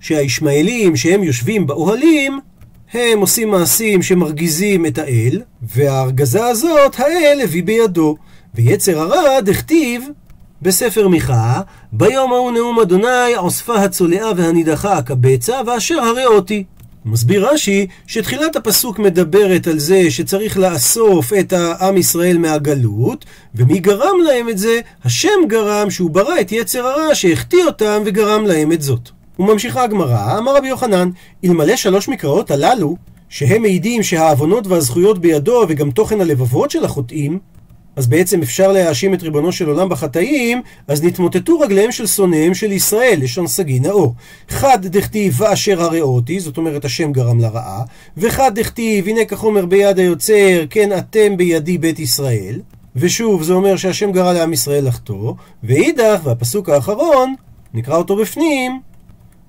שהישמעאלים 0.00 0.96
שהם 0.96 1.22
יושבים 1.22 1.66
באוהלים, 1.66 2.40
הם 2.92 3.20
עושים 3.20 3.50
מעשים 3.50 4.02
שמרגיזים 4.02 4.86
את 4.86 4.98
האל, 4.98 5.42
וההרגזה 5.62 6.46
הזאת 6.46 7.00
האל 7.00 7.40
הביא 7.44 7.62
בידו. 7.62 8.16
ויצר 8.54 8.98
הרע 9.00 9.40
דכתיב 9.40 10.04
בספר 10.62 11.08
מיכה, 11.08 11.60
ביום 11.92 12.32
ההוא 12.32 12.52
נאום 12.52 12.80
אדוני 12.80 13.34
עוספה 13.36 13.74
הצולעה 13.74 14.30
והנידחה 14.36 14.98
הקבצה 14.98 15.60
ואשר 15.66 16.00
הרי 16.00 16.26
אותי. 16.26 16.64
מסביר 17.06 17.48
רש"י 17.48 17.86
שתחילת 18.06 18.56
הפסוק 18.56 18.98
מדברת 18.98 19.66
על 19.66 19.78
זה 19.78 20.10
שצריך 20.10 20.58
לאסוף 20.58 21.32
את 21.32 21.52
העם 21.52 21.96
ישראל 21.96 22.38
מהגלות, 22.38 23.24
ומי 23.54 23.78
גרם 23.78 24.16
להם 24.26 24.48
את 24.48 24.58
זה? 24.58 24.80
השם 25.04 25.28
גרם 25.48 25.90
שהוא 25.90 26.10
ברא 26.10 26.40
את 26.40 26.52
יצר 26.52 26.86
הרע 26.86 27.14
שהחטיא 27.14 27.64
אותם 27.64 28.02
וגרם 28.06 28.46
להם 28.46 28.72
את 28.72 28.82
זאת. 28.82 29.10
וממשיכה 29.38 29.84
הגמרא, 29.84 30.38
אמר 30.38 30.56
רבי 30.56 30.68
יוחנן, 30.68 31.10
אלמלא 31.44 31.76
שלוש 31.76 32.08
מקראות 32.08 32.50
הללו, 32.50 32.96
שהם 33.28 33.62
מעידים 33.62 34.02
שהעוונות 34.02 34.66
והזכויות 34.66 35.18
בידו 35.18 35.64
וגם 35.68 35.90
תוכן 35.90 36.20
הלבבות 36.20 36.70
של 36.70 36.84
החוטאים, 36.84 37.38
אז 37.96 38.06
בעצם 38.06 38.42
אפשר 38.42 38.72
להאשים 38.72 39.14
את 39.14 39.22
ריבונו 39.22 39.52
של 39.52 39.68
עולם 39.68 39.88
בחטאים, 39.88 40.62
אז 40.88 41.04
נתמוטטו 41.04 41.60
רגליהם 41.60 41.92
של 41.92 42.06
שונאיהם 42.06 42.54
של 42.54 42.72
ישראל, 42.72 43.18
לשון 43.22 43.46
סגי 43.46 43.80
נאור. 43.80 44.14
חד 44.48 44.86
דכתיב 44.86 45.40
ואשר 45.40 45.82
הראותי, 45.82 46.40
זאת 46.40 46.56
אומרת 46.56 46.84
השם 46.84 47.12
גרם 47.12 47.40
לרעה, 47.40 47.82
וחד 48.16 48.58
דכתיב 48.58 49.08
הנה 49.08 49.24
כחומר 49.24 49.66
ביד 49.66 49.98
היוצר, 49.98 50.64
כן 50.70 50.98
אתם 50.98 51.36
בידי 51.36 51.78
בית 51.78 51.98
ישראל. 51.98 52.60
ושוב, 52.96 53.42
זה 53.42 53.52
אומר 53.52 53.76
שהשם 53.76 54.12
גרם 54.12 54.34
לעם 54.34 54.52
ישראל 54.52 54.86
לחטוא, 54.86 55.32
ואידך, 55.64 56.20
והפסוק 56.24 56.68
האחרון, 56.68 57.34
נקרא 57.74 57.96
אותו 57.96 58.16
בפנים, 58.16 58.80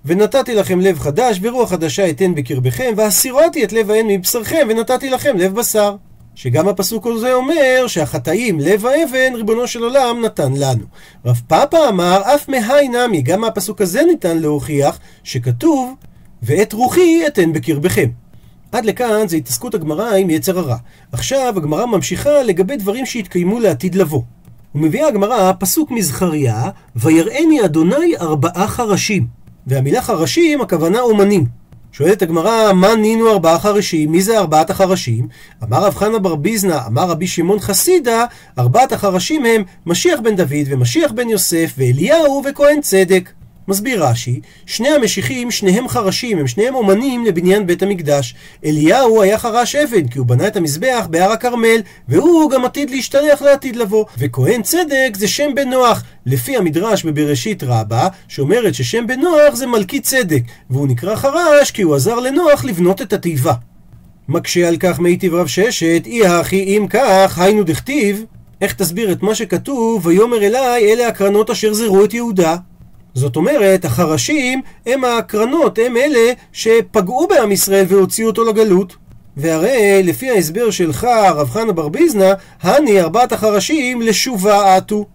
ונתתי 0.06 0.56
לכם 0.56 0.80
לב 0.80 1.00
חדש, 1.00 1.40
ורוח 1.42 1.70
חדשה 1.70 2.10
אתן 2.10 2.36
בקרבכם, 2.36 2.94
והסירותי 2.98 3.64
את 3.64 3.74
לב 3.74 3.92
האם 3.92 4.08
מבשרכם, 4.08 4.68
ונתתי 4.70 5.10
לכם 5.10 5.38
לב 5.38 5.56
בשר. 5.56 5.96
שגם 6.38 6.68
הפסוק 6.68 7.08
הזה 7.08 7.34
אומר 7.34 7.86
שהחטאים, 7.88 8.60
לב 8.60 8.86
האבן, 8.86 9.36
ריבונו 9.36 9.68
של 9.68 9.84
עולם 9.84 10.22
נתן 10.26 10.54
לנו. 10.54 10.86
רב 11.26 11.42
פאפא 11.48 11.90
אמר, 11.90 12.22
אף 12.36 12.50
מהי 12.50 12.88
נמי, 12.88 13.22
גם 13.22 13.42
מהפסוק 13.42 13.82
הזה 13.82 14.02
ניתן 14.08 14.38
להוכיח 14.38 15.00
שכתוב, 15.24 15.94
ואת 16.44 16.74
רוחי 16.74 17.28
אתן 17.28 17.54
בקרבכם. 17.54 18.10
עד 18.72 18.86
לכאן 18.86 19.28
זה 19.28 19.36
התעסקות 19.38 19.74
הגמרא 19.76 20.16
עם 20.16 20.30
יצר 20.30 20.60
הרע. 20.60 20.78
עכשיו 21.12 21.54
הגמרא 21.58 21.86
ממשיכה 21.86 22.44
לגבי 22.44 22.78
דברים 22.78 23.06
שהתקיימו 23.06 23.60
לעתיד 23.60 23.96
לבוא. 23.96 24.22
ומביאה 24.76 25.08
הגמרא 25.08 25.52
פסוק 25.60 25.92
מזכריה, 25.92 26.70
ויראני 26.96 27.66
אדוני 27.66 28.18
ארבעה 28.22 28.68
חרשים. 28.68 29.28
והמילה 29.68 30.02
חרשים 30.02 30.62
הכוונה 30.62 31.00
אומנים. 31.00 31.46
שואלת 31.98 32.22
הגמרא, 32.22 32.74
מה 32.74 32.96
נינו 32.96 33.32
ארבעה 33.32 33.60
חרשים? 33.60 34.12
מי 34.12 34.22
זה 34.22 34.38
ארבעת 34.40 34.70
החרשים? 34.70 35.28
אמר 35.64 35.84
רב 35.84 35.96
חנה 35.96 36.20
בר 36.20 36.36
ביזנא, 36.36 36.80
אמר 36.88 37.10
רבי 37.10 37.28
שמעון 37.28 37.60
חסידה, 37.60 38.26
ארבעת 38.60 38.92
החרשים 38.92 39.46
הם 39.46 39.64
משיח 39.86 40.20
בן 40.20 40.36
דוד 40.36 40.68
ומשיח 40.68 41.12
בן 41.12 41.30
יוסף 41.30 41.74
ואליהו 41.78 42.44
וכהן 42.46 42.82
צדק. 42.82 43.30
מסביר 43.68 44.04
רש"י, 44.04 44.40
שני 44.66 44.90
המשיחים, 44.90 45.52
שניהם 45.52 45.88
חרשים, 45.88 46.38
הם 46.38 46.48
שניהם 46.48 46.76
אומנים 46.76 47.26
לבניין 47.26 47.68
בית 47.68 47.84
המקדש. 47.84 48.36
אליהו 48.66 49.22
היה 49.22 49.38
חרש 49.38 49.76
אבן, 49.76 50.08
כי 50.08 50.20
הוא 50.20 50.28
בנה 50.28 50.48
את 50.48 50.56
המזבח 50.56 51.08
בהר 51.10 51.32
הכרמל, 51.32 51.82
והוא 52.08 52.52
גם 52.52 52.66
עתיד 52.66 52.90
להשתלח 52.90 53.42
לעתיד 53.42 53.76
לבוא. 53.76 54.06
וכהן 54.18 54.62
צדק 54.62 55.10
זה 55.14 55.28
שם 55.28 55.56
בן 55.56 55.70
נוח, 55.70 56.04
לפי 56.26 56.58
המדרש 56.58 57.04
בבראשית 57.04 57.64
רבה, 57.64 58.08
שאומרת 58.28 58.74
ששם 58.74 59.08
בן 59.08 59.20
נוח 59.20 59.56
זה 59.56 59.68
מלכי 59.68 60.00
צדק, 60.00 60.42
והוא 60.70 60.88
נקרא 60.88 61.16
חרש 61.16 61.72
כי 61.72 61.82
הוא 61.82 61.96
עזר 61.96 62.20
לנוח 62.20 62.66
לבנות 62.66 63.02
את 63.02 63.14
התיבה. 63.14 63.54
מקשה 64.30 64.68
על 64.68 64.78
כך 64.78 65.00
מיטיב 65.00 65.34
רב 65.34 65.48
ששת, 65.48 66.02
אי 66.06 66.28
הכי 66.28 66.64
אם 66.64 66.86
כך, 66.90 67.40
היינו 67.40 67.64
דכתיב, 67.64 68.24
איך 68.62 68.74
תסביר 68.74 69.12
את 69.12 69.24
מה 69.24 69.36
שכתוב, 69.36 70.06
ויאמר 70.06 70.44
אליי 70.44 70.94
אלה 70.94 71.08
הקרנות 71.08 71.50
אשר 71.50 71.74
זרו 71.74 72.06
את 72.06 72.14
יהודה? 72.14 72.56
זאת 73.18 73.36
אומרת, 73.36 73.86
החרשים 73.86 74.62
הם 74.86 75.04
הקרנות, 75.06 75.80
הם 75.86 75.98
אלה 75.98 76.34
שפגעו 76.54 77.28
בעם 77.28 77.52
ישראל 77.52 77.86
והוציאו 77.88 78.28
אותו 78.28 78.44
לגלות. 78.44 78.96
והרי 79.38 80.02
לפי 80.04 80.30
ההסבר 80.30 80.72
שלך, 80.72 81.08
רב 81.36 81.50
חנה 81.50 81.72
בר 81.72 81.88
ביזנא, 81.88 82.34
הני 82.62 83.02
ארבעת 83.02 83.32
החרשים 83.32 84.02
לשובה 84.02 84.76
עטו. 84.76 85.06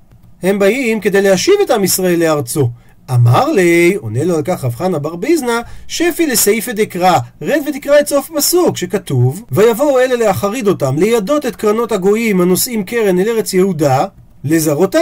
הם 0.43 0.59
באים 0.59 1.01
כדי 1.01 1.23
להשיב 1.23 1.55
את 1.65 1.71
עם 1.71 1.85
ישראל 1.85 2.21
לארצו. 2.21 2.71
אמר 3.11 3.53
לי, 3.53 3.95
עונה 4.01 4.25
לו 4.25 4.37
על 4.37 4.43
כך 4.45 4.65
רב 4.65 4.75
חנה 4.75 4.99
בר 4.99 5.17
ביזנא, 5.17 5.61
שפי 5.89 6.27
לסעיפי 6.27 6.73
דקרא, 6.73 7.19
רד 7.43 7.61
ותקרא 7.69 8.01
את 8.01 8.09
סוף 8.09 8.31
פסוק, 8.37 8.77
שכתוב, 8.77 9.45
ויבואו 9.53 10.01
אלה 10.01 10.17
להחריד 10.17 10.69
אותם, 10.69 10.99
לידות 10.99 11.47
את 11.47 11.57
קרנות 11.57 11.93
הגויים 11.93 12.41
הנושאים 12.41 12.85
קרן 12.85 13.19
אל 13.19 13.29
ארץ 13.29 13.55
יהודה, 13.55 14.07
לזרותה. 14.45 15.01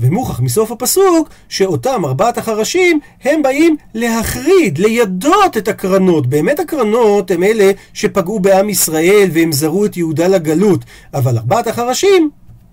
ומוכח 0.00 0.40
מסוף 0.40 0.70
הפסוק 0.70 1.28
שאותם 1.48 2.04
ארבעת 2.04 2.38
החרשים 2.38 3.00
הם 3.24 3.42
באים 3.42 3.76
להחריד, 3.94 4.78
לידות 4.78 5.56
את 5.56 5.68
הקרנות. 5.68 6.26
באמת 6.26 6.60
הקרנות 6.60 7.30
הם 7.30 7.42
אלה 7.42 7.70
שפגעו 7.92 8.40
בעם 8.40 8.68
ישראל 8.68 9.28
והם 9.32 9.52
זרו 9.52 9.84
את 9.84 9.96
יהודה 9.96 10.28
לגלות, 10.28 10.84
אבל 11.14 11.38
ארבעת 11.38 11.66
החרשים 11.66 12.30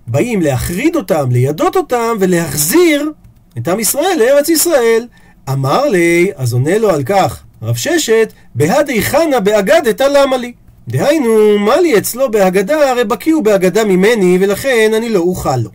באים 0.08 0.42
להחריד 0.42 0.96
אותם, 0.96 1.32
לידות 1.32 1.76
אותם 1.76 2.18
ולהחזיר 2.20 3.12
את 3.58 3.68
עם 3.68 3.80
ישראל 3.80 4.18
לארץ 4.20 4.50
ישראל. 4.50 5.08
אמר 5.50 5.86
לי, 5.86 6.32
אז 6.36 6.54
עונה 6.54 6.78
לו 6.78 6.90
על 6.90 7.04
כך 7.04 7.44
רב 7.62 7.76
ששת, 7.76 8.34
בהדי 8.56 9.02
חנה 9.02 9.40
באגדתא 9.40 10.04
למה 10.04 10.38
לי? 10.38 10.54
דהיינו, 10.88 11.60
מה 11.60 11.82
לי 11.82 11.98
אצלו 11.98 12.32
בהגדה, 12.32 12.92
הרי 12.92 13.04
בקיא 13.04 13.34
הוא 13.34 13.44
בהגדה 13.44 13.84
ממני, 13.84 14.38
ולכן 14.42 14.92
אני 14.98 15.10
לא 15.10 15.20
אוכל 15.20 15.58
לו. 15.58 15.70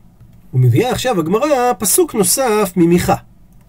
ומביאה 0.55 0.91
עכשיו 0.91 1.21
הגמרא 1.21 1.73
פסוק 1.79 2.15
נוסף 2.15 2.73
ממיכה. 2.77 3.15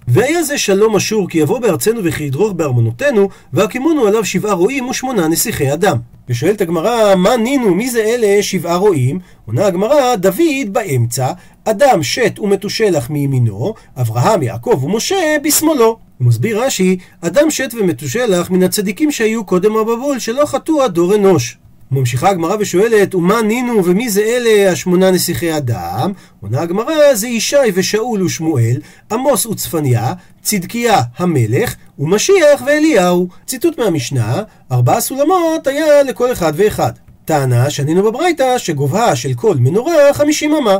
והיה 0.07 0.43
זה 0.43 0.57
שלום 0.57 0.95
אשור 0.95 1.29
כי 1.29 1.37
יבוא 1.37 1.59
בארצנו 1.59 1.99
וכי 2.03 2.23
ידרוך 2.23 2.51
בארמונותינו 2.51 3.29
והקימונו 3.53 4.07
עליו 4.07 4.25
שבעה 4.25 4.53
רועים 4.53 4.89
ושמונה 4.89 5.27
נסיכי 5.27 5.73
אדם. 5.73 5.97
ושואלת 6.29 6.61
הגמרא 6.61 7.15
מה 7.15 7.37
נינו 7.37 7.75
מי 7.75 7.89
זה 7.89 7.99
אלה 7.99 8.43
שבעה 8.43 8.75
רועים? 8.75 9.19
עונה 9.45 9.65
הגמרא 9.65 10.15
דוד 10.15 10.67
באמצע 10.71 11.31
אדם 11.65 12.03
שת 12.03 12.39
ומתושלח 12.39 13.09
מימינו 13.09 13.73
אברהם 13.97 14.43
יעקב 14.43 14.83
ומשה 14.83 15.35
בשמאלו. 15.43 15.97
הוא 16.17 16.27
מסביר 16.27 16.63
רש"י 16.63 16.97
אדם 17.21 17.51
שת 17.51 17.73
ומתושלח 17.79 18.51
מן 18.51 18.63
הצדיקים 18.63 19.11
שהיו 19.11 19.45
קודם 19.45 19.77
המבול 19.77 20.19
שלא 20.19 20.45
חטאו 20.45 20.81
עד 20.81 20.93
דור 20.93 21.15
אנוש. 21.15 21.57
ממשיכה 21.93 22.29
הגמרא 22.29 22.55
ושואלת, 22.59 23.15
ומה 23.15 23.41
נינו 23.41 23.85
ומי 23.85 24.09
זה 24.09 24.21
אלה 24.21 24.71
השמונה 24.71 25.11
נסיכי 25.11 25.57
אדם? 25.57 26.11
עונה 26.41 26.61
הגמרא, 26.61 27.13
זה 27.13 27.27
ישי 27.27 27.55
ושאול 27.73 28.23
ושמואל, 28.23 28.77
עמוס 29.11 29.45
וצפניה, 29.45 30.13
צדקיה 30.41 31.01
המלך, 31.17 31.75
ומשיח 31.99 32.61
ואליהו. 32.65 33.27
ציטוט 33.45 33.77
מהמשנה, 33.77 34.41
ארבעה 34.71 35.01
סולמות 35.01 35.67
היה 35.67 36.03
לכל 36.03 36.31
אחד 36.31 36.53
ואחד. 36.55 36.91
טענה 37.25 37.69
שנינו 37.69 38.03
בברייתא 38.03 38.57
שגובהה 38.57 39.15
של 39.15 39.33
כל 39.33 39.55
מנורה 39.57 40.13
חמישים 40.13 40.55
אמה. 40.55 40.77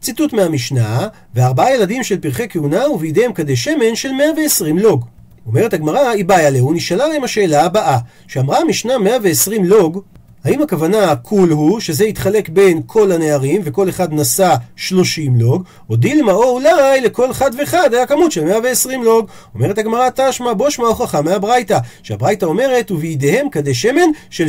ציטוט 0.00 0.32
מהמשנה, 0.32 1.08
וארבעה 1.34 1.74
ילדים 1.74 2.02
של 2.02 2.18
פרחי 2.18 2.46
כהונה 2.48 2.88
ובידיהם 2.88 3.32
כדי 3.32 3.56
שמן 3.56 3.94
של 3.94 4.12
120 4.12 4.78
לוג. 4.78 5.04
אומרת 5.46 5.74
הגמרא, 5.74 6.08
היא 6.08 6.24
באה 6.24 6.46
עליהו, 6.46 6.72
נשאלה 6.72 7.06
להם 7.06 7.24
השאלה 7.24 7.64
הבאה, 7.64 7.98
שאמרה 8.26 8.58
המשנה 8.58 8.98
120 8.98 9.64
לוג, 9.64 10.02
האם 10.44 10.62
הכוונה 10.62 11.16
כול 11.16 11.50
הוא, 11.50 11.80
שזה 11.80 12.04
יתחלק 12.04 12.48
בין 12.48 12.80
כל 12.86 13.12
הנערים, 13.12 13.60
וכל 13.64 13.88
אחד 13.88 14.12
נשא 14.12 14.54
30 14.76 15.36
לוג, 15.36 15.62
או 15.90 15.96
דילמה 15.96 16.32
או 16.32 16.44
אולי 16.44 17.00
לכל 17.00 17.30
אחד 17.30 17.50
ואחד 17.58 17.94
היה 17.94 18.06
כמות 18.06 18.32
של 18.32 18.44
120 18.44 19.02
לוג. 19.02 19.26
אומרת 19.54 19.78
הגמרא 19.78 20.08
תא 20.14 20.25
שמע, 20.25 20.52
בוא 20.52 20.70
שמע 20.70 20.86
הוכחה 20.86 21.22
מהברייתא, 21.22 21.78
שהברייתא 22.02 22.44
אומרת 22.44 22.90
ובידיהם 22.90 23.50
כדי 23.50 23.74
שמן 23.74 24.10
של 24.30 24.46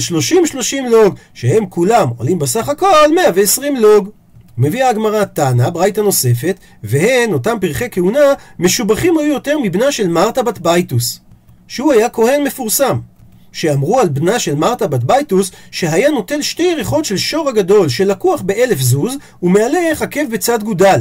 30-30 0.80 0.90
לוג, 0.90 1.16
שהם 1.34 1.66
כולם 1.70 2.08
עולים 2.18 2.40
בסך 2.40 2.70
הכל 2.70 3.08
120 3.16 3.76
לוג. 3.76 4.10
מביאה 4.58 4.90
הגמרא 4.90 5.24
תנא, 5.24 5.70
ברייתא 5.70 6.02
נוספת, 6.02 6.60
והן, 6.84 7.34
אותם 7.34 7.58
פרחי 7.62 7.88
כהונה, 7.92 8.34
משובחים 8.60 9.18
היו 9.18 9.34
יותר 9.34 9.58
מבנה 9.64 9.92
של 9.92 10.08
מרתה 10.08 10.44
בת 10.44 10.60
בייטוס, 10.60 11.20
שהוא 11.68 11.94
היה 11.94 12.10
כהן 12.10 12.44
מפורסם. 12.44 13.00
שאמרו 13.54 14.00
על 14.00 14.10
בנה 14.10 14.40
של 14.40 14.56
מרתה 14.56 14.88
בת 14.88 15.04
בייטוס 15.04 15.52
שהיה 15.72 16.10
נוטל 16.10 16.42
שתי 16.42 16.64
יריחות 16.64 17.06
של 17.06 17.18
שור 17.18 17.50
הגדול 17.50 17.90
שלקוח 17.90 18.42
באלף 18.42 18.80
זוז 18.80 19.16
ומהלך 19.44 20.02
עקב 20.02 20.32
בצד 20.32 20.64
אגודל. 20.64 21.00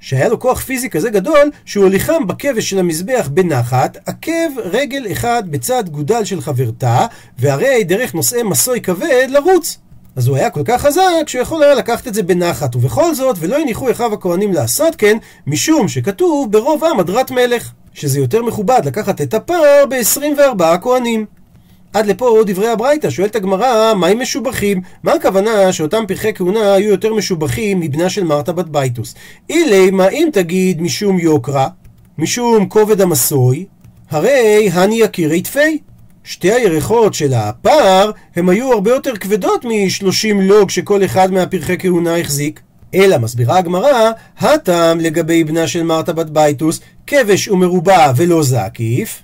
שהיה 0.00 0.28
לו 0.28 0.40
כוח 0.40 0.60
פיזי 0.60 0.90
כזה 0.90 1.10
גדול 1.10 1.50
שהוא 1.64 1.84
הוליכם 1.84 2.26
בכבש 2.26 2.70
של 2.70 2.78
המזבח 2.78 3.28
בנחת, 3.32 3.98
עקב 4.06 4.58
רגל 4.64 5.12
אחד 5.12 5.42
בצד 5.50 5.88
אגודל 5.88 6.24
של 6.24 6.40
חברתה, 6.40 7.06
והרי 7.38 7.84
דרך 7.84 8.14
נושאי 8.14 8.42
משוי 8.42 8.80
כבד 8.80 9.26
לרוץ. 9.28 9.78
אז 10.16 10.28
הוא 10.28 10.36
היה 10.36 10.50
כל 10.50 10.60
כך 10.64 10.82
חזק 10.82 11.02
שהוא 11.26 11.42
יכול 11.42 11.62
היה 11.62 11.74
לקחת 11.74 12.08
את 12.08 12.14
זה 12.14 12.22
בנחת, 12.22 12.76
ובכל 12.76 13.14
זאת, 13.14 13.36
ולא 13.38 13.56
הניחו 13.56 13.90
אחיו 13.90 14.12
הכהנים 14.12 14.52
לעשות 14.52 14.94
כן, 14.96 15.16
משום 15.46 15.88
שכתוב 15.88 16.52
ברוב 16.52 16.84
עם 16.84 17.00
הדרת 17.00 17.30
מלך, 17.30 17.72
שזה 17.94 18.18
יותר 18.18 18.42
מכובד 18.42 18.80
לקחת 18.84 19.20
את 19.20 19.34
הפר 19.34 19.84
ב-24 19.88 20.78
כהנים. 20.82 21.26
עד 21.92 22.06
לפה 22.06 22.42
דברי 22.46 22.68
הברייתא, 22.68 23.10
שואלת 23.10 23.36
הגמרא, 23.36 23.94
מה 23.94 24.06
הם 24.06 24.20
משובחים? 24.20 24.80
מה 25.02 25.12
הכוונה 25.12 25.72
שאותם 25.72 26.04
פרחי 26.08 26.34
כהונה 26.34 26.74
היו 26.74 26.90
יותר 26.90 27.14
משובחים 27.14 27.80
מבנה 27.80 28.10
של 28.10 28.24
מרתה 28.24 28.52
בת 28.52 28.66
בייטוס? 28.66 29.14
אילימא, 29.50 30.08
אם 30.08 30.28
תגיד 30.32 30.82
משום 30.82 31.18
יוקרה, 31.18 31.68
משום 32.18 32.68
כובד 32.68 33.00
המשוי, 33.00 33.66
הרי 34.10 34.70
הני 34.72 35.00
יקירי 35.00 35.42
טפי. 35.42 35.78
שתי 36.24 36.52
הירכות 36.52 37.14
של 37.14 37.34
הפר 37.34 38.10
הם 38.36 38.48
היו 38.48 38.72
הרבה 38.72 38.90
יותר 38.90 39.16
כבדות 39.16 39.64
מ-30 39.64 40.34
לוג 40.42 40.70
שכל 40.70 41.04
אחד 41.04 41.32
מהפרחי 41.32 41.78
כהונה 41.78 42.18
החזיק. 42.18 42.60
אלא 42.94 43.18
מסבירה 43.18 43.58
הגמרא, 43.58 44.10
הטעם 44.38 45.00
לגבי 45.00 45.44
בנה 45.44 45.66
של 45.66 45.82
מרתה 45.82 46.12
בת 46.12 46.30
בייטוס, 46.30 46.80
כבש 47.06 47.48
ומרובע 47.48 48.12
ולא 48.16 48.42
זקיף. 48.42 49.22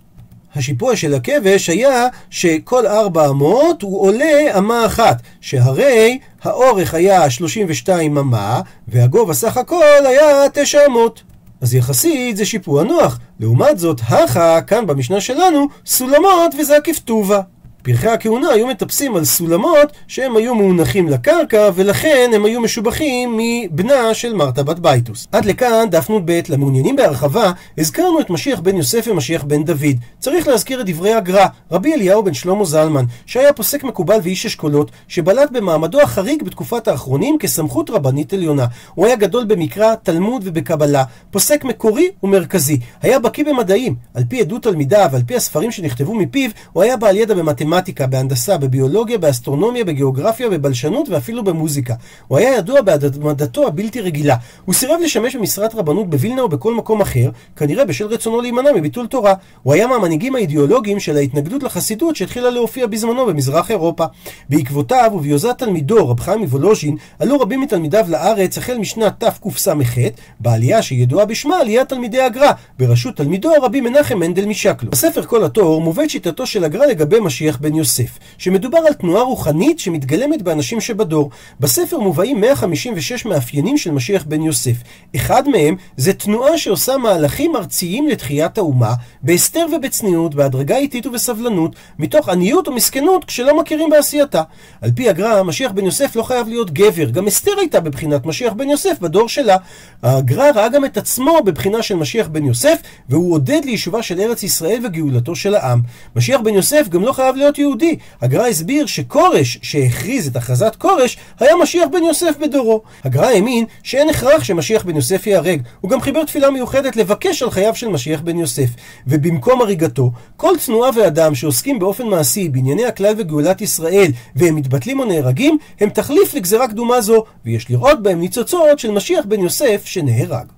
השיפוע 0.54 0.96
של 0.96 1.14
הכבש 1.14 1.70
היה 1.70 2.06
שכל 2.30 2.86
ארבע 2.86 3.28
אמות 3.28 3.82
הוא 3.82 4.00
עולה 4.00 4.58
אמה 4.58 4.86
אחת, 4.86 5.22
שהרי 5.40 6.18
האורך 6.42 6.94
היה 6.94 7.30
32 7.30 8.18
אמה, 8.18 8.60
והגובה 8.88 9.34
סך 9.34 9.56
הכל 9.56 10.06
היה 10.06 10.48
9 10.52 10.86
אמות. 10.86 11.22
אז 11.60 11.74
יחסית 11.74 12.36
זה 12.36 12.44
שיפוע 12.44 12.84
נוח. 12.84 13.18
לעומת 13.40 13.78
זאת, 13.78 14.00
הכא, 14.08 14.62
כאן 14.62 14.86
במשנה 14.86 15.20
שלנו, 15.20 15.66
סולמות 15.86 16.54
דזקיפי 16.58 16.98
טובא. 16.98 17.40
פרחי 17.88 18.08
הכהונה 18.08 18.48
היו 18.48 18.66
מטפסים 18.66 19.16
על 19.16 19.24
סולמות 19.24 19.92
שהם 20.08 20.36
היו 20.36 20.54
מונחים 20.54 21.08
לקרקע 21.08 21.70
ולכן 21.74 22.30
הם 22.34 22.44
היו 22.44 22.60
משובחים 22.60 23.38
מבנה 23.38 24.14
של 24.14 24.34
מרתה 24.34 24.62
בת 24.62 24.78
בייתוס. 24.78 25.26
עד 25.32 25.44
לכאן 25.44 25.86
דף 25.90 26.10
נ"ב. 26.10 26.40
למעוניינים 26.48 26.96
בהרחבה 26.96 27.52
הזכרנו 27.78 28.20
את 28.20 28.30
משיח 28.30 28.60
בן 28.60 28.76
יוסף 28.76 29.08
ומשיח 29.10 29.44
בן 29.44 29.64
דוד. 29.64 29.96
צריך 30.18 30.48
להזכיר 30.48 30.80
את 30.80 30.86
דברי 30.86 31.14
הגר"א, 31.14 31.46
רבי 31.72 31.94
אליהו 31.94 32.22
בן 32.22 32.34
שלמה 32.34 32.64
זלמן, 32.64 33.04
שהיה 33.26 33.52
פוסק 33.52 33.84
מקובל 33.84 34.18
ואיש 34.22 34.46
אשכולות, 34.46 34.90
שבלט 35.08 35.50
במעמדו 35.50 36.00
החריג 36.00 36.42
בתקופת 36.42 36.88
האחרונים 36.88 37.38
כסמכות 37.38 37.90
רבנית 37.90 38.32
עליונה. 38.32 38.66
הוא 38.94 39.06
היה 39.06 39.16
גדול 39.16 39.44
במקרא, 39.44 39.94
תלמוד 40.02 40.42
ובקבלה, 40.44 41.04
פוסק 41.30 41.64
מקורי 41.64 42.08
ומרכזי. 42.22 42.80
היה 43.02 43.18
בקיא 43.18 43.44
במדעים. 43.44 43.94
על 44.14 44.22
פי 44.28 44.40
עדות 44.40 44.62
תלמידיו 44.62 45.08
ועל 45.12 45.22
פי 45.26 45.36
הספרים 45.36 45.70
שנכתבו 45.70 46.14
מפיו, 46.14 46.50
הוא 46.72 46.82
היה 46.82 46.96
בעל 46.96 47.16
ידע 47.16 47.34
במתמטיקה. 47.34 47.77
במתמטיקה, 47.78 48.06
בהנדסה, 48.06 48.58
בביולוגיה, 48.58 49.18
באסטרונומיה, 49.18 49.84
בגיאוגרפיה, 49.84 50.48
בבלשנות 50.48 51.08
ואפילו 51.08 51.44
במוזיקה. 51.44 51.94
הוא 52.28 52.38
היה 52.38 52.56
ידוע 52.56 52.80
בהתמדתו 52.80 53.66
הבלתי 53.66 54.00
רגילה. 54.00 54.36
הוא 54.64 54.74
סירב 54.74 55.00
לשמש 55.04 55.36
במשרת 55.36 55.74
רבנות 55.74 56.10
בווילנה 56.10 56.42
או 56.42 56.48
בכל 56.48 56.74
מקום 56.74 57.00
אחר, 57.00 57.30
כנראה 57.56 57.84
בשל 57.84 58.06
רצונו 58.06 58.40
להימנע 58.40 58.72
מביטול 58.72 59.06
תורה. 59.06 59.34
הוא 59.62 59.74
היה 59.74 59.86
מהמנהיגים 59.86 60.34
האידיאולוגיים 60.34 61.00
של 61.00 61.16
ההתנגדות 61.16 61.62
לחסידות 61.62 62.16
שהתחילה 62.16 62.50
להופיע 62.50 62.86
בזמנו 62.86 63.26
במזרח 63.26 63.70
אירופה. 63.70 64.04
בעקבותיו 64.48 65.10
וביוזת 65.14 65.58
תלמידו, 65.58 66.08
רב 66.08 66.20
חיים 66.20 66.40
מוולוז'ין, 66.40 66.96
עלו 67.18 67.40
רבים 67.40 67.60
מתלמידיו 67.60 68.04
לארץ 68.08 68.58
החל 68.58 68.78
משנת 68.78 69.24
תקס"ח, 69.24 69.94
בעלייה 70.40 70.82
שידועה 70.82 71.24
בשמה 71.24 71.56
עליית 71.56 71.88
תלמידי 71.88 72.20
הגר"א, 72.20 72.52
בראשות 72.78 73.16
תלמידו 73.16 73.50
רבי 73.62 73.80
מנחם 73.80 74.18
מנדל 74.18 74.46
משקלו. 74.46 74.90
בספר 74.90 75.22
כל 75.22 75.44
התור 75.44 75.80
מובאת 75.80 76.10
שיטתו 76.10 76.46
של 76.46 76.64
הגר"א 76.64 76.86
לגבי 76.86 77.20
משיח 77.20 77.57
בן 77.58 77.74
יוסף, 77.74 78.18
שמדובר 78.38 78.78
על 78.78 78.92
תנועה 78.92 79.22
רוחנית 79.22 79.78
שמתגלמת 79.78 80.42
באנשים 80.42 80.80
שבדור. 80.80 81.30
בספר 81.60 81.98
מובאים 81.98 82.40
156 82.40 83.24
מאפיינים 83.26 83.78
של 83.78 83.90
משיח 83.90 84.24
בן 84.24 84.42
יוסף. 84.42 84.76
אחד 85.16 85.48
מהם 85.48 85.76
זה 85.96 86.12
תנועה 86.12 86.58
שעושה 86.58 86.96
מהלכים 86.96 87.56
ארציים 87.56 88.08
לתחיית 88.08 88.58
האומה, 88.58 88.94
בהסתר 89.22 89.66
ובצניעות, 89.76 90.34
בהדרגה 90.34 90.76
איטית 90.76 91.06
ובסבלנות, 91.06 91.76
מתוך 91.98 92.28
עניות 92.28 92.68
ומסכנות 92.68 93.24
כשלא 93.24 93.60
מכירים 93.60 93.90
בעשייתה. 93.90 94.42
על 94.80 94.90
פי 94.90 95.08
הגר"א, 95.08 95.42
משיח 95.42 95.72
בן 95.72 95.84
יוסף 95.84 96.16
לא 96.16 96.22
חייב 96.22 96.48
להיות 96.48 96.70
גבר, 96.70 97.10
גם 97.10 97.26
אסתר 97.26 97.52
הייתה 97.58 97.80
בבחינת 97.80 98.26
משיח 98.26 98.52
בן 98.52 98.68
יוסף 98.68 98.98
בדור 99.00 99.28
שלה. 99.28 99.56
הגר"א 100.02 100.50
ראה 100.54 100.68
גם 100.68 100.84
את 100.84 100.96
עצמו 100.96 101.38
בבחינה 101.44 101.82
של 101.82 101.94
משיח 101.94 102.28
בן 102.28 102.44
יוסף, 102.44 102.78
והוא 103.08 103.34
עודד 103.34 103.60
ליישובה 103.64 104.02
של 104.02 104.20
ארץ 104.20 104.42
ישראל 104.42 104.80
וגאולתו 104.86 105.36
של 105.36 105.54
העם. 105.54 105.80
משיח 106.16 106.40
בן 106.40 106.54
יוסף 106.54 106.88
גם 106.88 107.02
לא 107.02 107.12
חייב 107.12 107.36
להיות 107.48 107.58
יהודי. 107.58 107.96
הגר"א 108.20 108.46
הסביר 108.46 108.86
שכורש 108.86 109.58
שהכריז 109.62 110.26
את 110.26 110.36
הכרזת 110.36 110.76
כורש 110.78 111.16
היה 111.40 111.56
משיח 111.62 111.88
בן 111.92 112.02
יוסף 112.02 112.34
בדורו. 112.40 112.82
הגר"א 113.04 113.26
האמין 113.26 113.64
שאין 113.82 114.08
הכרח 114.08 114.44
שמשיח 114.44 114.84
בן 114.84 114.96
יוסף 114.96 115.26
ייהרג. 115.26 115.62
הוא 115.80 115.90
גם 115.90 116.00
חיבר 116.00 116.24
תפילה 116.24 116.50
מיוחדת 116.50 116.96
לבקש 116.96 117.42
על 117.42 117.50
חייו 117.50 117.74
של 117.74 117.88
משיח 117.88 118.20
בן 118.20 118.38
יוסף. 118.38 118.68
ובמקום 119.06 119.60
הריגתו, 119.60 120.10
כל 120.36 120.54
צנועה 120.58 120.90
ואדם 120.96 121.34
שעוסקים 121.34 121.78
באופן 121.78 122.06
מעשי 122.06 122.48
בענייני 122.48 122.86
הכלל 122.86 123.14
וגאולת 123.18 123.60
ישראל 123.60 124.10
והם 124.36 124.54
מתבטלים 124.54 125.00
או 125.00 125.04
נהרגים, 125.04 125.58
הם 125.80 125.90
תחליף 125.90 126.34
לגזרה 126.34 126.68
קדומה 126.68 127.00
זו, 127.00 127.24
ויש 127.44 127.70
לראות 127.70 128.02
בהם 128.02 128.20
ניצוצות 128.20 128.78
של 128.78 128.90
משיח 128.90 129.24
בן 129.24 129.40
יוסף 129.40 129.82
שנהרג. 129.84 130.48